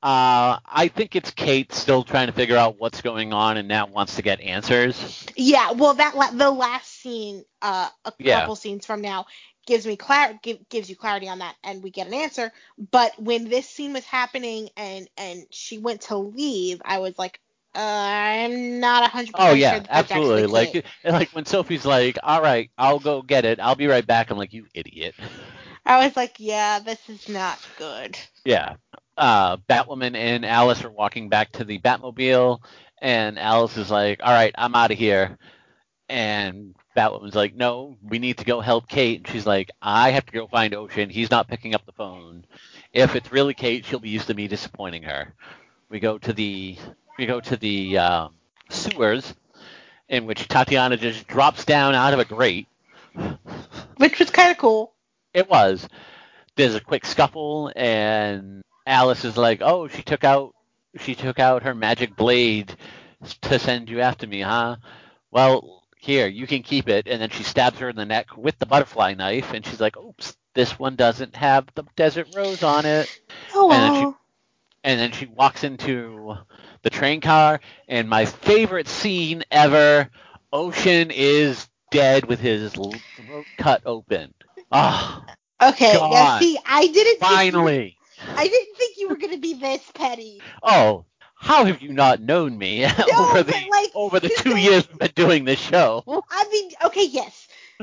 [0.04, 3.86] Uh, I think it's Kate still trying to figure out what's going on and now
[3.86, 5.28] wants to get answers.
[5.36, 8.40] Yeah, well, that la- the last scene, uh, a Yeah.
[8.40, 9.28] couple scenes from now,
[9.68, 12.52] gives me clar- give, gives you clarity on that, and we get an answer.
[12.90, 17.40] But when this scene was happening and and she went to leave, I was like,
[17.76, 20.48] uh, I'm not 100% Oh yeah, that that's absolutely.
[20.48, 23.60] Like like when Sophie's like, "All right, I'll go get it.
[23.60, 25.16] I'll be right back." I'm like, "You idiot."
[25.86, 28.18] I was like, yeah, this is not good.
[28.46, 28.76] Yeah.
[29.18, 32.60] Uh, Batwoman and Alice are walking back to the Batmobile,
[33.02, 35.38] and Alice is like, "All right, I'm out of here."
[36.10, 40.26] And Batwoman's like, "No, we need to go help Kate." And she's like, "I have
[40.28, 41.10] to go find Ocean.
[41.10, 42.46] He's not picking up the phone.
[42.94, 45.34] If it's really Kate, she'll be used to me disappointing her."
[45.90, 46.78] We go to the
[47.18, 48.28] we go to the uh,
[48.70, 49.34] sewers,
[50.10, 52.68] in which Tatiana just drops down out of a grate.
[53.98, 54.94] Which was kind of cool.
[55.34, 55.88] It was.
[56.56, 60.54] There's a quick scuffle, and Alice is like, "Oh, she took out
[61.00, 62.76] she took out her magic blade
[63.44, 64.78] to send you after me, huh?
[65.32, 68.58] Well, here you can keep it." And then she stabs her in the neck with
[68.60, 72.86] the butterfly knife, and she's like, "Oops, this one doesn't have the desert rose on
[72.86, 73.08] it."
[73.54, 74.18] Oh And then she- well.
[74.84, 76.38] And then she walks into
[76.84, 80.10] the train car, and my favorite scene ever:
[80.52, 82.74] Ocean is dead with his
[83.16, 84.34] throat cut open.
[84.72, 85.24] Ah,
[85.62, 87.98] Okay, now see, I didn't think you were, finally.
[88.36, 90.46] I didn't think you were gonna be this petty.
[90.64, 91.06] Oh,
[91.36, 95.12] how have you not known me over the like, over the two years we've been
[95.16, 96.04] doing this show?
[96.30, 97.41] I mean, okay, yes,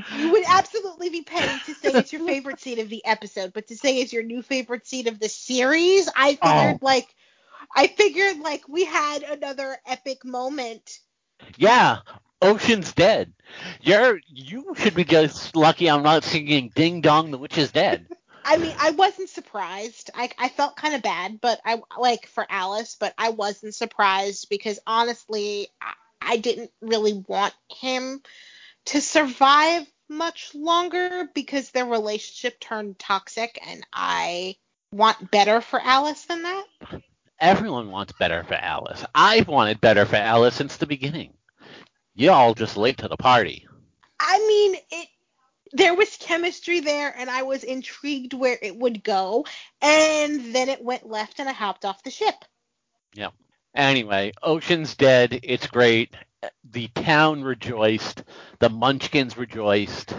[0.09, 3.67] you would absolutely be petty to say it's your favorite scene of the episode, but
[3.69, 6.81] to say it's your new favorite scene of the series, I figured Oh.
[6.83, 7.15] like,
[7.75, 10.99] I figured like we had another epic moment.
[11.57, 11.99] Yeah,
[12.41, 13.33] Ocean's dead.
[13.81, 18.09] You're you should be just lucky I'm not singing "Ding Dong, the Witch is Dead."
[18.45, 20.11] I mean, I wasn't surprised.
[20.15, 24.49] I I felt kind of bad, but I like for Alice, but I wasn't surprised
[24.49, 28.23] because honestly, I, I didn't really want him
[28.89, 34.57] to survive much longer because their relationship turned toxic, and I
[34.93, 36.65] want better for Alice than that.
[37.39, 39.05] Everyone wants better for Alice.
[39.15, 41.35] I've wanted better for Alice since the beginning.
[42.15, 43.67] Y'all just late to the party.
[44.19, 45.09] I mean, it.
[45.73, 49.45] There was chemistry there, and I was intrigued where it would go,
[49.83, 52.43] and then it went left, and I hopped off the ship.
[53.13, 53.31] Yeah.
[53.75, 55.41] Anyway, Ocean's dead.
[55.43, 56.15] It's great.
[56.71, 58.25] The town rejoiced.
[58.59, 60.15] The Munchkins rejoiced.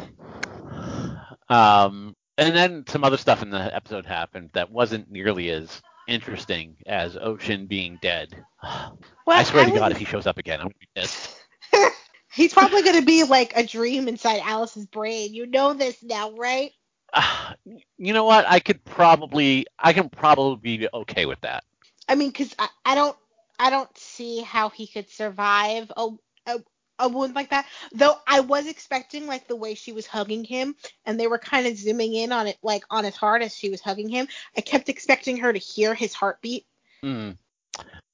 [1.50, 6.76] Um, and then some other stuff in the episode happened that wasn't nearly as interesting
[6.86, 8.30] as Ocean being dead.
[8.64, 8.98] Well,
[9.28, 11.36] I swear to was- God, if he shows up again, I'm gonna be pissed.
[12.34, 15.34] He's probably going to be like a dream inside Alice's brain.
[15.34, 16.72] You know this now, right?
[17.14, 17.56] Ah,
[17.98, 18.46] you know what?
[18.48, 21.64] I could probably, I can probably be okay with that.
[22.08, 23.18] I mean, because I, I don't,
[23.60, 26.10] I don't see how he could survive a,
[26.48, 26.60] a
[27.00, 27.66] a wound like that.
[27.94, 31.66] Though I was expecting like the way she was hugging him, and they were kind
[31.66, 34.28] of zooming in on it, like on his heart as she was hugging him.
[34.56, 36.66] I kept expecting her to hear his heartbeat.
[37.02, 37.32] Hmm.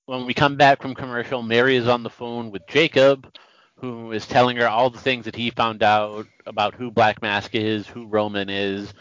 [0.06, 3.36] When we come back from commercial, Mary is on the phone with Jacob,
[3.78, 7.56] who is telling her all the things that he found out about who Black Mask
[7.56, 8.94] is, who Roman is,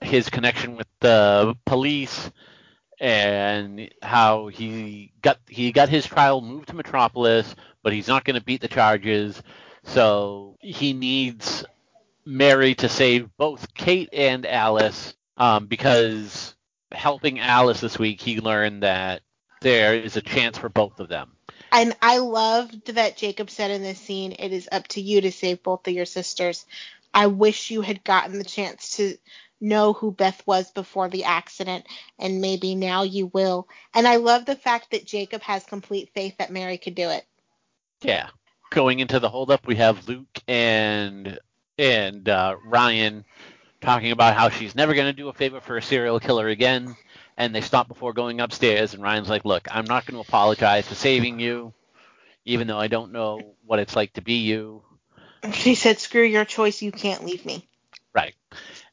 [0.00, 2.30] his connection with the police,
[3.02, 8.38] and how he got he got his trial moved to Metropolis, but he's not going
[8.38, 9.42] to beat the charges,
[9.82, 11.64] so he needs
[12.24, 16.54] Mary to save both Kate and Alice, um, because
[16.92, 19.22] helping Alice this week, he learned that
[19.62, 21.32] there is a chance for both of them.
[21.72, 25.32] And I loved that Jacob said in this scene, "It is up to you to
[25.32, 26.64] save both of your sisters."
[27.12, 29.16] I wish you had gotten the chance to
[29.62, 31.86] know who Beth was before the accident,
[32.18, 33.68] and maybe now you will.
[33.94, 37.24] And I love the fact that Jacob has complete faith that Mary could do it.
[38.02, 38.28] Yeah.
[38.70, 41.38] Going into the holdup, we have Luke and
[41.78, 43.24] and uh, Ryan
[43.80, 46.96] talking about how she's never going to do a favor for a serial killer again.
[47.36, 50.86] And they stop before going upstairs, and Ryan's like, "Look, I'm not going to apologize
[50.86, 51.72] for saving you,
[52.44, 54.82] even though I don't know what it's like to be you."
[55.52, 57.68] She said, "Screw your choice, you can't leave me."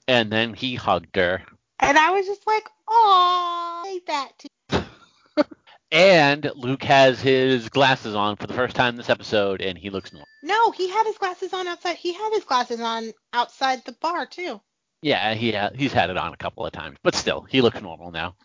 [0.10, 1.44] And then he hugged her,
[1.80, 5.44] And I was just like, "Oh, I hate that too."
[5.92, 10.12] and Luke has his glasses on for the first time this episode, and he looks
[10.12, 10.28] normal.
[10.42, 11.96] No, he had his glasses on outside.
[11.98, 14.60] He had his glasses on outside the bar too.
[15.04, 17.80] Yeah, he ha- he's had it on a couple of times, but still, he looks
[17.82, 18.36] normal now.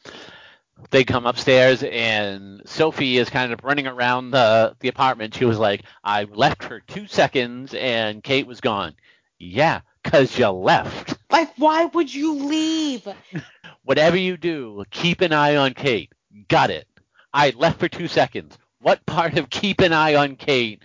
[0.90, 5.34] They come upstairs, and Sophie is kind of running around the the apartment.
[5.34, 8.94] She was like, "I left for two seconds, and Kate was gone."
[9.38, 11.13] Yeah, 'cause you left.
[11.34, 13.08] Like, why would you leave?
[13.82, 16.12] Whatever you do, keep an eye on Kate.
[16.46, 16.86] Got it.
[17.32, 18.56] I left for two seconds.
[18.78, 20.80] What part of keep an eye on Kate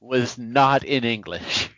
[0.00, 1.70] was not in English?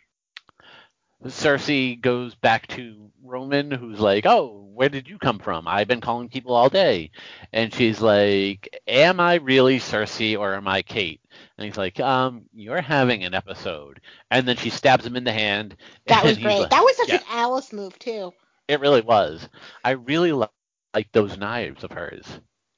[1.27, 5.67] Circe goes back to Roman, who's like, "Oh, where did you come from?
[5.67, 7.11] I've been calling people all day.
[7.53, 11.21] And she's like, am I really Circe or am I Kate?
[11.57, 14.01] And he's like, um, you're having an episode.
[14.31, 15.77] And then she stabs him in the hand.
[16.07, 16.59] That was great.
[16.59, 17.15] like- that was such yeah.
[17.15, 18.33] an Alice move too.
[18.67, 19.47] It really was.
[19.83, 20.47] I really li-
[20.93, 22.25] like those knives of hers.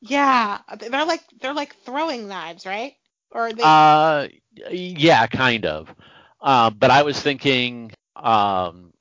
[0.01, 2.93] Yeah, they're like they're like throwing knives, right?
[3.31, 4.27] Or they Uh,
[4.69, 5.93] yeah, kind of.
[6.41, 8.93] Um, but I was thinking, um,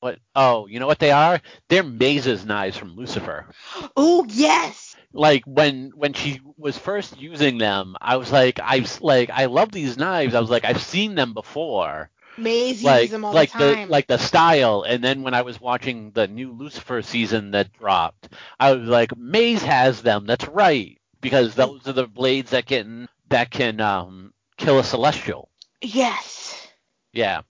[0.00, 0.18] what?
[0.34, 1.40] Oh, you know what they are?
[1.68, 3.46] They're Maze's knives from Lucifer.
[3.96, 4.89] Oh, yes.
[5.12, 9.72] Like when when she was first using them, I was like, I've like I love
[9.72, 10.34] these knives.
[10.34, 12.10] I was like, I've seen them before.
[12.38, 13.88] Maze like uses them all like the time.
[13.88, 18.28] like the style and then when i was watching the new lucifer season that dropped
[18.58, 23.08] i was like maze has them that's right because those are the blades that can
[23.28, 25.50] that can um kill a celestial
[25.82, 26.68] yes.
[27.12, 27.42] yeah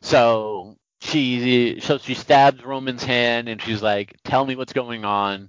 [0.00, 5.48] so she so she stabs roman's hand and she's like tell me what's going on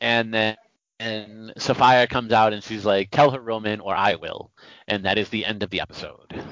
[0.00, 0.56] and then
[1.00, 4.50] and Sophia comes out and she's like, "Tell her Roman, or I will,"
[4.86, 6.42] and that is the end of the episode.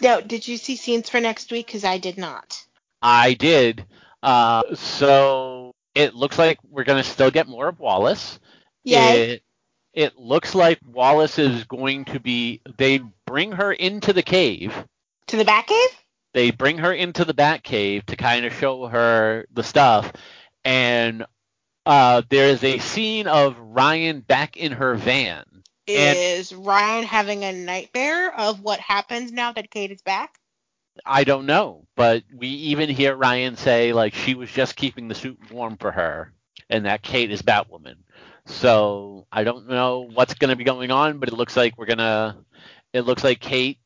[0.00, 1.66] Now, did you see scenes for next week?
[1.66, 2.64] Because I did not.
[3.00, 3.86] I did.
[4.22, 8.40] Uh, so it looks like we're going to still get more of Wallis.
[8.84, 9.30] Yay.
[9.30, 9.42] It,
[9.92, 12.60] it looks like Wallis is going to be.
[12.78, 14.74] They bring her into the cave.
[15.28, 15.96] To the Batcave?
[16.34, 20.12] They bring her into the Bat Cave to kind of show her the stuff,
[20.64, 21.26] and
[21.86, 25.44] uh, there is a scene of Ryan back in her van.
[25.86, 30.38] Is Ryan having a nightmare of what happens now that Kate is back?
[31.04, 35.14] I don't know, but we even hear Ryan say like she was just keeping the
[35.14, 36.32] suit warm for her,
[36.70, 37.96] and that Kate is Batwoman.
[38.46, 41.86] So I don't know what's going to be going on, but it looks like we're
[41.86, 42.36] gonna.
[42.92, 43.78] It looks like Kate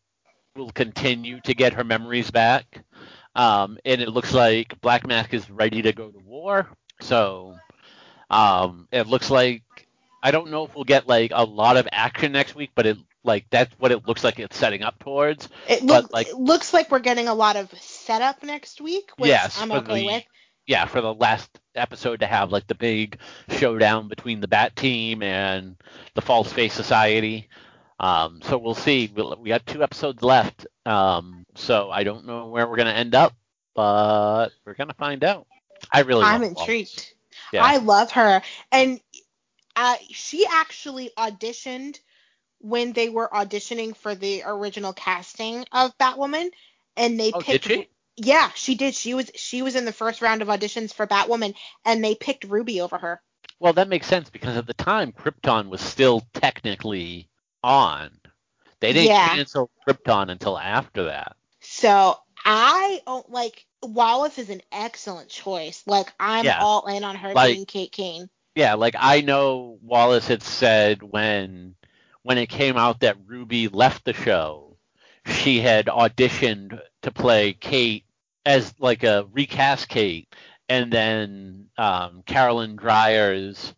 [0.56, 2.84] will continue to get her memories back,
[3.34, 6.68] um, and it looks like Black Mask is ready to go to war.
[7.00, 7.56] So
[8.30, 9.62] um, it looks like
[10.22, 12.98] I don't know if we'll get like a lot of action next week, but it
[13.22, 15.48] like that's what it looks like it's setting up towards.
[15.68, 19.28] It, But, like- it looks like we're getting a lot of setup next week, which
[19.28, 20.24] Yes, I'm okay the- with.
[20.66, 23.18] yeah, for the last episode to have like the big
[23.50, 25.76] showdown between the Bat Team and
[26.14, 27.48] the False Face Society.
[27.98, 29.10] Um, so we'll see.
[29.14, 30.66] We'll, we got two episodes left.
[30.84, 33.32] Um, so I don't know where we're gonna end up,
[33.74, 35.46] but we're gonna find out.
[35.92, 36.22] I really.
[36.24, 37.12] I'm intrigued.
[37.52, 37.64] Yeah.
[37.64, 38.42] I love her,
[38.72, 39.00] and
[39.76, 41.98] uh, she actually auditioned
[42.60, 46.50] when they were auditioning for the original casting of Batwoman,
[46.96, 47.66] and they oh, did picked.
[47.66, 47.88] she?
[48.16, 48.94] Yeah, she did.
[48.94, 52.44] She was she was in the first round of auditions for Batwoman, and they picked
[52.44, 53.20] Ruby over her.
[53.60, 57.28] Well, that makes sense because at the time Krypton was still technically
[57.62, 58.10] on.
[58.80, 59.34] They didn't Yeah.
[59.34, 61.36] cancel Krypton until after that.
[61.60, 65.82] So I don't like Wallis is an excellent choice.
[65.86, 66.60] Like I'm Yeah.
[66.62, 68.30] all in on her Like- being Kate Kane.
[68.54, 71.74] Yeah, like I know Wallis had said when
[72.22, 74.76] when it came out that Ruby left the show,
[75.26, 78.04] she had auditioned to play Kate
[78.46, 80.32] as like a recast Kate,
[80.68, 83.74] and then um, Caroline Dries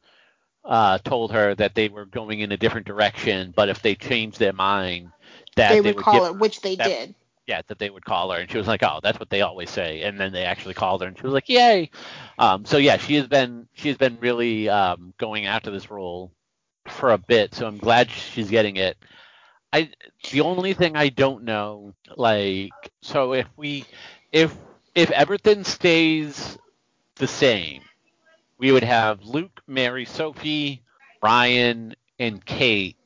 [0.65, 4.39] uh, told her that they were going in a different direction, but if they changed
[4.39, 5.11] their mind,
[5.57, 7.15] that They they, would call give, her, which they that- did.
[7.49, 9.71] Yeah, that they would call her, and she was like, "Oh, that's what they always
[9.71, 11.91] say." And then they actually called her, and she was like, "Yay!"
[12.39, 16.31] Um, so yeah, she has been she has been really um, going after this role
[16.89, 17.55] for a bit.
[17.55, 18.99] So I'm glad she's getting it.
[19.73, 19.91] I
[20.31, 22.73] the only thing I don't know, like,
[23.03, 23.87] so if we
[24.33, 24.57] if
[24.95, 26.59] if everything stays
[27.17, 27.83] the same,
[28.59, 30.83] we would have Luke, Mary, Sophie,
[31.23, 32.97] Ryan, and Kate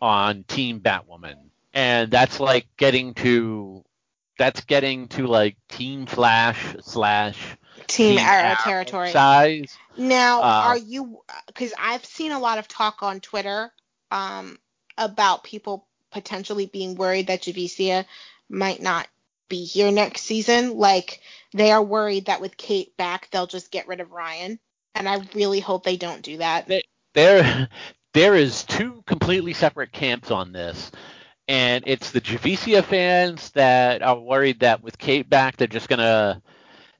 [0.00, 1.36] on Team Batwoman,
[1.74, 3.84] and that's like getting to
[4.42, 7.38] that's getting to like Team Flash slash
[7.86, 9.10] Team Arrow Arrow territory.
[9.12, 9.78] size.
[9.96, 11.22] Now, Uh, are you?
[11.46, 13.72] Because I've seen a lot of talk on Twitter
[14.10, 14.58] um,
[14.98, 18.04] about people potentially being worried that Javicia
[18.48, 19.06] might not
[19.48, 20.76] be here next season.
[20.76, 21.20] Like
[21.52, 24.58] they are worried that with Kate back, they'll just get rid of Ryan,
[24.96, 26.68] and I really hope they don't do that.
[27.14, 27.68] There
[28.12, 30.90] there is two completely separate camps on this.
[31.48, 36.40] And it's the Javicia fans that are worried that with Kate back they're just gonna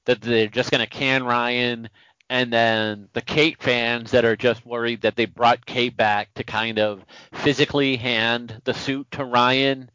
[0.04, 1.88] that they're just gonna can Ryan
[2.32, 6.44] and then the Kate fans that are just worried that they brought Kate back to
[6.44, 9.90] kind of physically hand the suit to Ryan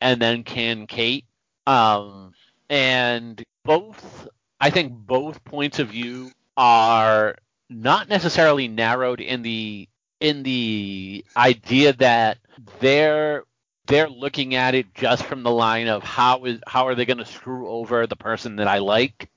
[0.00, 1.24] and then can Kate.
[1.66, 2.34] Um,
[2.68, 4.28] and both,
[4.60, 7.36] I think both points of view are
[7.70, 9.88] not necessarily narrowed in the
[10.20, 12.36] in the idea that
[12.80, 13.44] they're
[13.88, 17.18] they're looking at it just from the line of how is how are they going
[17.18, 19.28] to screw over the person that I like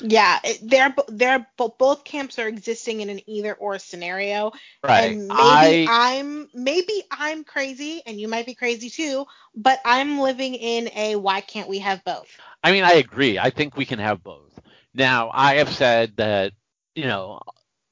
[0.00, 4.52] Yeah, they're they're both camps are existing in an either or scenario.
[4.82, 5.12] Right.
[5.12, 10.20] And maybe I I'm maybe I'm crazy and you might be crazy too, but I'm
[10.20, 12.28] living in a why can't we have both?
[12.62, 13.38] I mean I agree.
[13.38, 14.58] I think we can have both.
[14.94, 16.52] Now I have said that
[16.94, 17.40] you know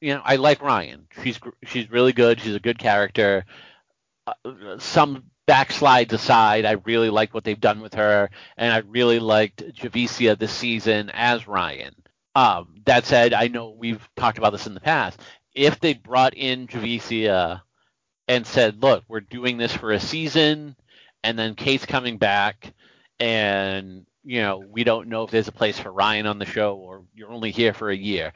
[0.01, 1.07] you know I like Ryan.
[1.23, 2.41] She's she's really good.
[2.41, 3.45] She's a good character.
[4.27, 9.19] Uh, some backslides aside, I really like what they've done with her, and I really
[9.19, 11.95] liked Javicia this season as Ryan.
[12.35, 15.21] Um, that said, I know we've talked about this in the past.
[15.55, 17.63] If they brought in Javicia
[18.27, 20.77] and said, "Look, we're doing this for a season,
[21.23, 22.73] and then Kate's coming back,
[23.21, 26.75] and you know we don't know if there's a place for Ryan on the show,
[26.77, 28.33] or you're only here for a year."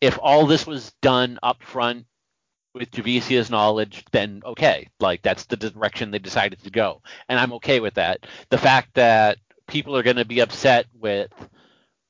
[0.00, 2.06] If all this was done up front
[2.74, 7.52] with Javicia's knowledge, then okay, like that's the direction they decided to go, and I'm
[7.54, 8.26] okay with that.
[8.50, 11.32] The fact that people are going to be upset with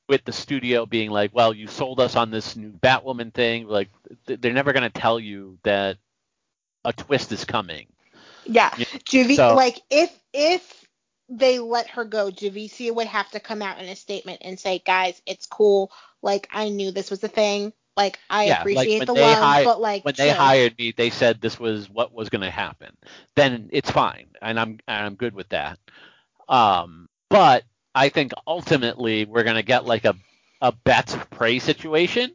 [0.08, 3.88] with the studio being like, well, you sold us on this new Batwoman thing, like
[4.26, 5.98] th- they're never going to tell you that
[6.84, 7.86] a twist is coming.
[8.44, 10.84] Yeah, Yeah, Javi- so- like if if
[11.28, 14.80] they let her go, Javicia would have to come out in a statement and say,
[14.84, 15.92] guys, it's cool.
[16.22, 17.72] Like I knew this was a thing.
[17.96, 20.92] Like I Yeah, appreciate when the they love, hi- but like When they hired me,
[20.96, 22.96] they said this was what was going to happen.
[23.36, 25.78] Then it's fine, and I'm and I'm good with that.
[26.48, 27.64] Um, but
[27.94, 30.14] I think ultimately we're going to get like a
[30.60, 32.32] a bats of prey situation.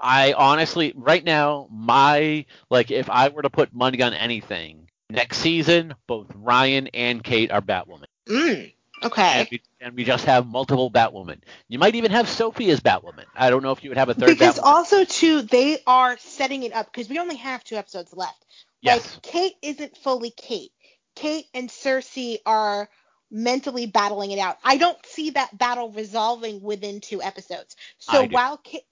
[0.00, 5.38] I honestly, right now, my like, if I were to put money on anything next
[5.38, 8.72] season, both Ryan and Kate are Batwoman, Mm,
[9.04, 9.40] okay.
[9.40, 11.38] and we, and we just have multiple Batwoman.
[11.68, 13.24] You might even have Sophie as Batwoman.
[13.34, 14.62] I don't know if you would have a third Because Batwoman.
[14.64, 18.44] also too, they are setting it up because we only have two episodes left.
[18.80, 20.72] yes, Like Kate isn't fully Kate.
[21.14, 22.88] Kate and Circe are
[23.30, 24.58] mentally battling it out.
[24.62, 27.76] I don't see that battle resolving within two episodes.
[27.98, 28.82] So while Kate,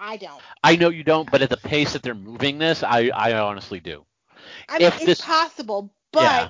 [0.00, 0.40] I don't.
[0.62, 3.80] I know you don't, but at the pace that they're moving this, I, I honestly
[3.80, 4.04] do.
[4.68, 6.48] I mean, If it's this- possible, but Yeah.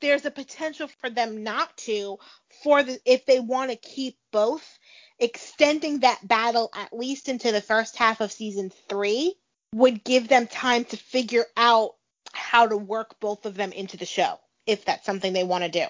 [0.00, 2.18] There's a potential for them not to.
[2.62, 4.78] For the if they want to keep both,
[5.18, 9.34] extending that battle at least into the first half of season three
[9.74, 11.94] would give them time to figure out
[12.32, 15.70] how to work both of them into the show, if that's something they want to
[15.70, 15.86] do.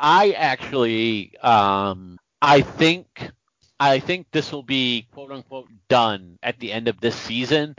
[0.00, 3.30] I actually, um, I think,
[3.80, 7.76] I think this will be quote unquote done at the end of this season,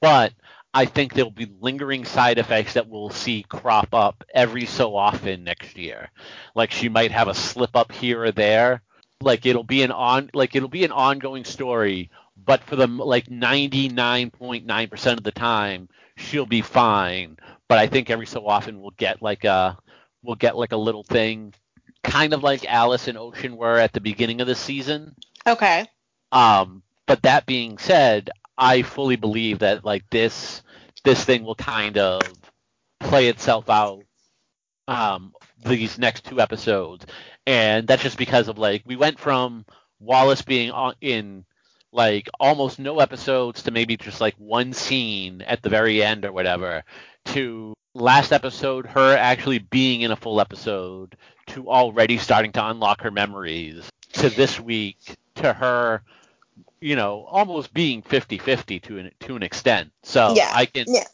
[0.00, 0.32] but
[0.74, 5.44] I think there'll be lingering side effects that we'll see crop up every so often
[5.44, 6.10] next year.
[6.54, 8.82] Like she might have a slip up here or there.
[9.20, 13.26] Like it'll be an on, like it'll be an ongoing story, but for the like
[13.26, 17.36] 99.9% of the time, she'll be fine.
[17.68, 19.78] But I think every so often we'll get like a
[20.22, 21.52] we'll get like a little thing,
[22.02, 25.14] kind of like Alice and Ocean were at the beginning of the season.
[25.46, 25.86] Okay.
[26.32, 30.62] Um, but that being said, I fully believe that like this
[31.04, 32.20] this thing will kind of
[33.00, 34.04] play itself out
[34.88, 35.32] um,
[35.64, 37.06] these next two episodes,
[37.46, 39.64] and that's just because of like we went from
[40.00, 41.44] Wallis being on, in
[41.92, 46.32] like almost no episodes to maybe just like one scene at the very end or
[46.32, 46.82] whatever
[47.26, 53.02] to last episode her actually being in a full episode to already starting to unlock
[53.02, 56.02] her memories to this week to her
[56.80, 60.50] you know almost being 50-50 to an to an extent so Yeah.
[60.54, 61.04] i can Yeah.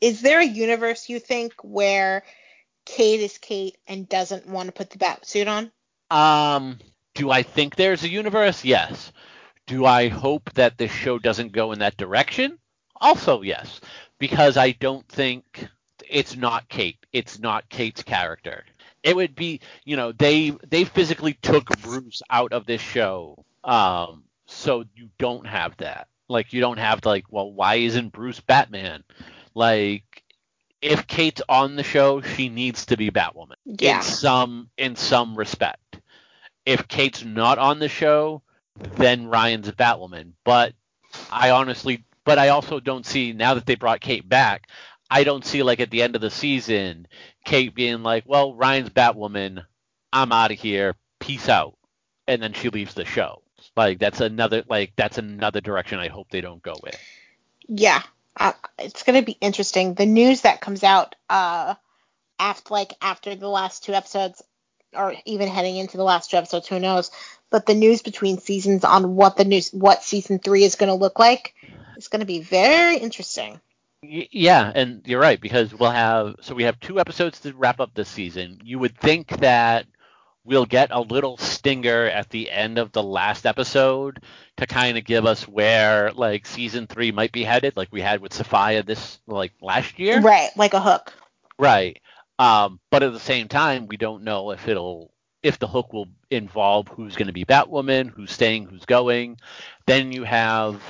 [0.00, 2.24] Is there a universe you think where
[2.84, 5.70] Kate is Kate and doesn't want to put the bat suit on?
[6.10, 6.78] Um,
[7.14, 8.64] do I think there's a universe?
[8.64, 9.12] Yes.
[9.68, 12.58] Do I hope that this show doesn't go in that direction?
[13.00, 13.80] Also, yes,
[14.18, 15.68] because I don't think
[16.08, 16.98] it's not Kate.
[17.12, 18.64] It's not Kate's character.
[19.04, 24.24] It would be, you know, they they physically took Bruce out of this show, um,
[24.52, 26.08] so you don't have that.
[26.28, 29.04] Like, you don't have like, well, why isn't Bruce Batman?
[29.54, 30.22] Like,
[30.80, 33.98] if Kate's on the show, she needs to be Batwoman Yeah.
[33.98, 36.00] in some in some respect.
[36.64, 38.42] If Kate's not on the show,
[38.96, 40.32] then Ryan's a Batwoman.
[40.44, 40.74] But
[41.30, 44.68] I honestly, but I also don't see now that they brought Kate back.
[45.10, 47.06] I don't see like at the end of the season,
[47.44, 49.64] Kate being like, "Well, Ryan's Batwoman.
[50.12, 50.94] I'm out of here.
[51.20, 51.76] Peace out,"
[52.26, 53.41] and then she leaves the show.
[53.76, 56.98] Like that's another like that's another direction I hope they don't go with.
[57.66, 58.02] Yeah,
[58.36, 59.94] uh, it's gonna be interesting.
[59.94, 61.74] The news that comes out uh
[62.38, 64.42] after like after the last two episodes,
[64.94, 67.10] or even heading into the last two episodes, who knows?
[67.50, 71.18] But the news between seasons on what the news what season three is gonna look
[71.18, 71.54] like
[71.96, 73.58] is gonna be very interesting.
[74.02, 77.94] Yeah, and you're right because we'll have so we have two episodes to wrap up
[77.94, 78.60] this season.
[78.64, 79.86] You would think that
[80.44, 84.22] we'll get a little stinger at the end of the last episode
[84.56, 88.20] to kind of give us where like season three might be headed, like we had
[88.20, 90.20] with Sophia this like last year.
[90.20, 91.12] Right, like a hook.
[91.58, 92.00] Right.
[92.38, 95.12] Um, but at the same time, we don't know if it'll
[95.42, 99.38] if the hook will involve who's going to be Batwoman, who's staying, who's going.
[99.86, 100.80] Then you have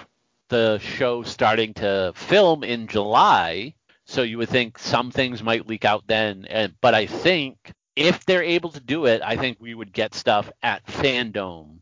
[0.49, 3.75] the show starting to film in July,
[4.05, 6.47] so you would think some things might leak out then.
[6.49, 10.15] And but I think if they're able to do it, I think we would get
[10.15, 11.79] stuff at FanDome.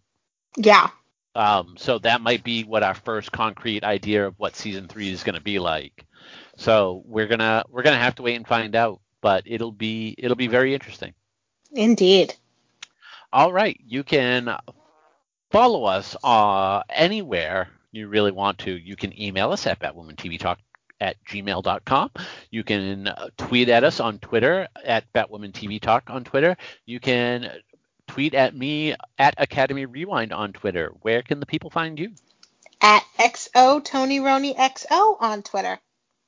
[0.56, 0.88] Yeah.
[1.34, 5.22] Um, so that might be what our first concrete idea of what season three is
[5.22, 6.04] going to be like.
[6.56, 10.36] So we're gonna we're gonna have to wait and find out, but it'll be it'll
[10.36, 11.14] be very interesting.
[11.72, 12.34] Indeed.
[13.32, 14.54] All right, you can
[15.50, 18.72] follow us uh, anywhere you really want to.
[18.72, 20.56] You can email us at batwomantvtalk
[21.00, 22.10] at gmail.com.
[22.50, 26.56] You can uh, tweet at us on Twitter at batwomantvtalk on Twitter.
[26.86, 27.50] You can
[28.08, 30.92] tweet at me at Academy Rewind on Twitter.
[31.02, 32.10] Where can the people find you?
[32.80, 35.78] At XO Tony Roni XO on Twitter.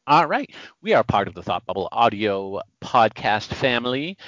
[0.06, 0.50] All right.
[0.80, 4.18] We are part of the Thought Bubble Audio podcast family.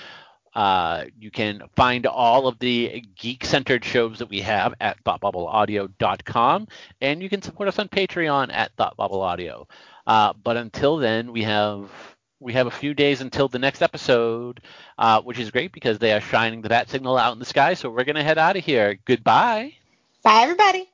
[0.54, 6.68] Uh, you can find all of the geek centered shows that we have at thoughtbubbleaudio.com,
[7.00, 9.66] and you can support us on Patreon at Thought Bubble Audio.
[10.06, 11.90] Uh, but until then, we have
[12.40, 14.60] we have a few days until the next episode,
[14.98, 17.74] uh, which is great because they are shining the bat signal out in the sky.
[17.74, 18.98] So we're gonna head out of here.
[19.06, 19.74] Goodbye.
[20.22, 20.88] Bye, everybody.